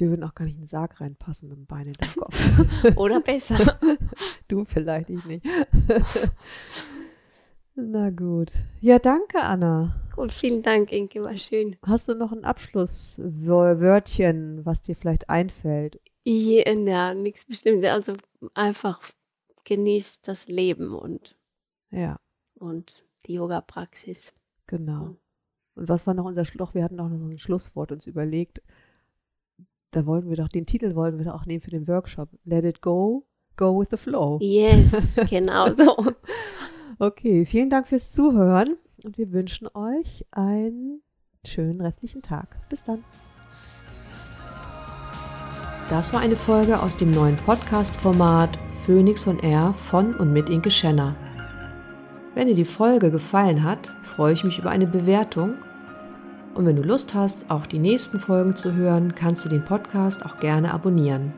Wir 0.01 0.09
würden 0.09 0.25
auch 0.25 0.35
gar 0.35 0.47
nicht 0.47 0.55
in 0.55 0.63
den 0.63 0.67
Sarg 0.67 0.99
reinpassen 1.01 1.51
mit 1.51 1.59
dem 1.59 1.67
Bein 1.67 1.87
in 1.89 1.93
den 1.93 2.15
Kopf. 2.17 2.61
Oder 2.97 3.21
besser. 3.33 3.79
du 4.49 4.65
vielleicht, 4.65 5.11
ich 5.11 5.23
nicht. 5.27 5.45
Na 7.75 8.09
gut. 8.11 8.53
Ja, 8.81 8.99
danke, 8.99 9.41
Anna. 9.43 9.95
Gut, 10.17 10.33
vielen 10.33 10.63
Dank, 10.63 10.91
Inke, 10.93 11.23
war 11.25 11.37
schön. 11.39 11.77
Hast 11.87 12.09
du 12.09 12.15
noch 12.15 12.33
ein 12.33 12.45
Abschlusswörtchen, 12.45 14.67
was 14.67 14.83
dir 14.83 14.95
vielleicht 14.97 15.31
einfällt? 15.31 15.99
Ja, 16.25 17.15
nichts 17.15 17.45
Bestimmtes. 17.47 17.91
Also 17.91 18.17
einfach 18.55 19.01
genießt 19.65 20.27
das 20.29 20.49
Leben 20.49 20.93
und, 20.93 21.37
Ja, 21.91 22.19
und 22.55 23.05
die 23.27 23.35
Yoga-Praxis. 23.35 24.33
genau. 24.67 25.17
Und 25.77 25.89
was 25.89 26.05
war 26.07 26.13
noch 26.15 26.25
unser 26.27 26.45
Schluss? 26.45 26.75
Wir 26.75 26.85
hatten 26.85 27.01
auch 27.01 27.09
noch 27.09 27.17
ein 27.19 27.39
Schlusswort 27.39 27.91
uns 27.93 28.07
überlegt. 28.07 28.61
Da 29.93 30.07
wollten 30.07 30.29
wir 30.29 30.37
doch, 30.37 30.49
den 30.49 30.67
Titel 30.67 30.95
wollten 30.95 31.19
wir 31.19 31.25
doch 31.25 31.35
auch 31.35 31.47
nehmen 31.47 31.61
für 31.61 31.71
den 31.71 31.89
Workshop. 31.89 32.29
Let 32.45 32.65
it 32.65 32.81
go, 32.81 33.27
go 33.57 33.81
with 33.81 33.89
the 33.91 33.97
flow. 33.97 34.39
Yes, 34.41 35.19
genau 35.31 35.73
so. 35.73 35.97
Okay, 36.99 37.45
vielen 37.45 37.71
Dank 37.71 37.89
fürs 37.89 38.13
Zuhören 38.13 38.77
und 39.03 39.19
wir 39.19 39.33
wünschen 39.33 39.69
euch 39.75 40.25
einen 40.31 41.03
schönen 41.45 41.81
restlichen 41.81 42.23
Tag. 42.23 42.57
Bis 42.69 42.85
dann. 42.85 43.03
Das 45.89 46.13
war 46.13 46.21
eine 46.21 46.37
Folge 46.37 46.81
aus 46.81 46.97
dem 46.97 47.11
neuen 47.11 47.37
Podcast-Format 47.37 48.59
Phoenix 48.85 49.27
on 49.27 49.41
Air 49.41 49.73
von 49.73 50.15
und 50.15 50.33
mit 50.33 50.49
Inke 50.49 50.71
Schenner. 50.71 51.17
Wenn 52.35 52.47
dir 52.47 52.55
die 52.55 52.65
Folge 52.65 53.11
gefallen 53.11 53.65
hat, 53.65 53.97
freue 54.03 54.35
ich 54.35 54.45
mich 54.45 54.59
über 54.59 54.71
eine 54.71 54.87
Bewertung. 54.87 55.55
Und 56.61 56.67
wenn 56.67 56.77
du 56.77 56.83
Lust 56.83 57.15
hast, 57.15 57.51
auch 57.51 57.65
die 57.65 57.79
nächsten 57.79 58.21
Folgen 58.21 58.55
zu 58.55 58.75
hören, 58.75 59.15
kannst 59.15 59.47
du 59.47 59.49
den 59.49 59.65
Podcast 59.65 60.27
auch 60.27 60.41
gerne 60.41 60.75
abonnieren. 60.75 61.33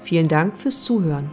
Vielen 0.00 0.26
Dank 0.26 0.56
fürs 0.56 0.84
Zuhören. 0.84 1.28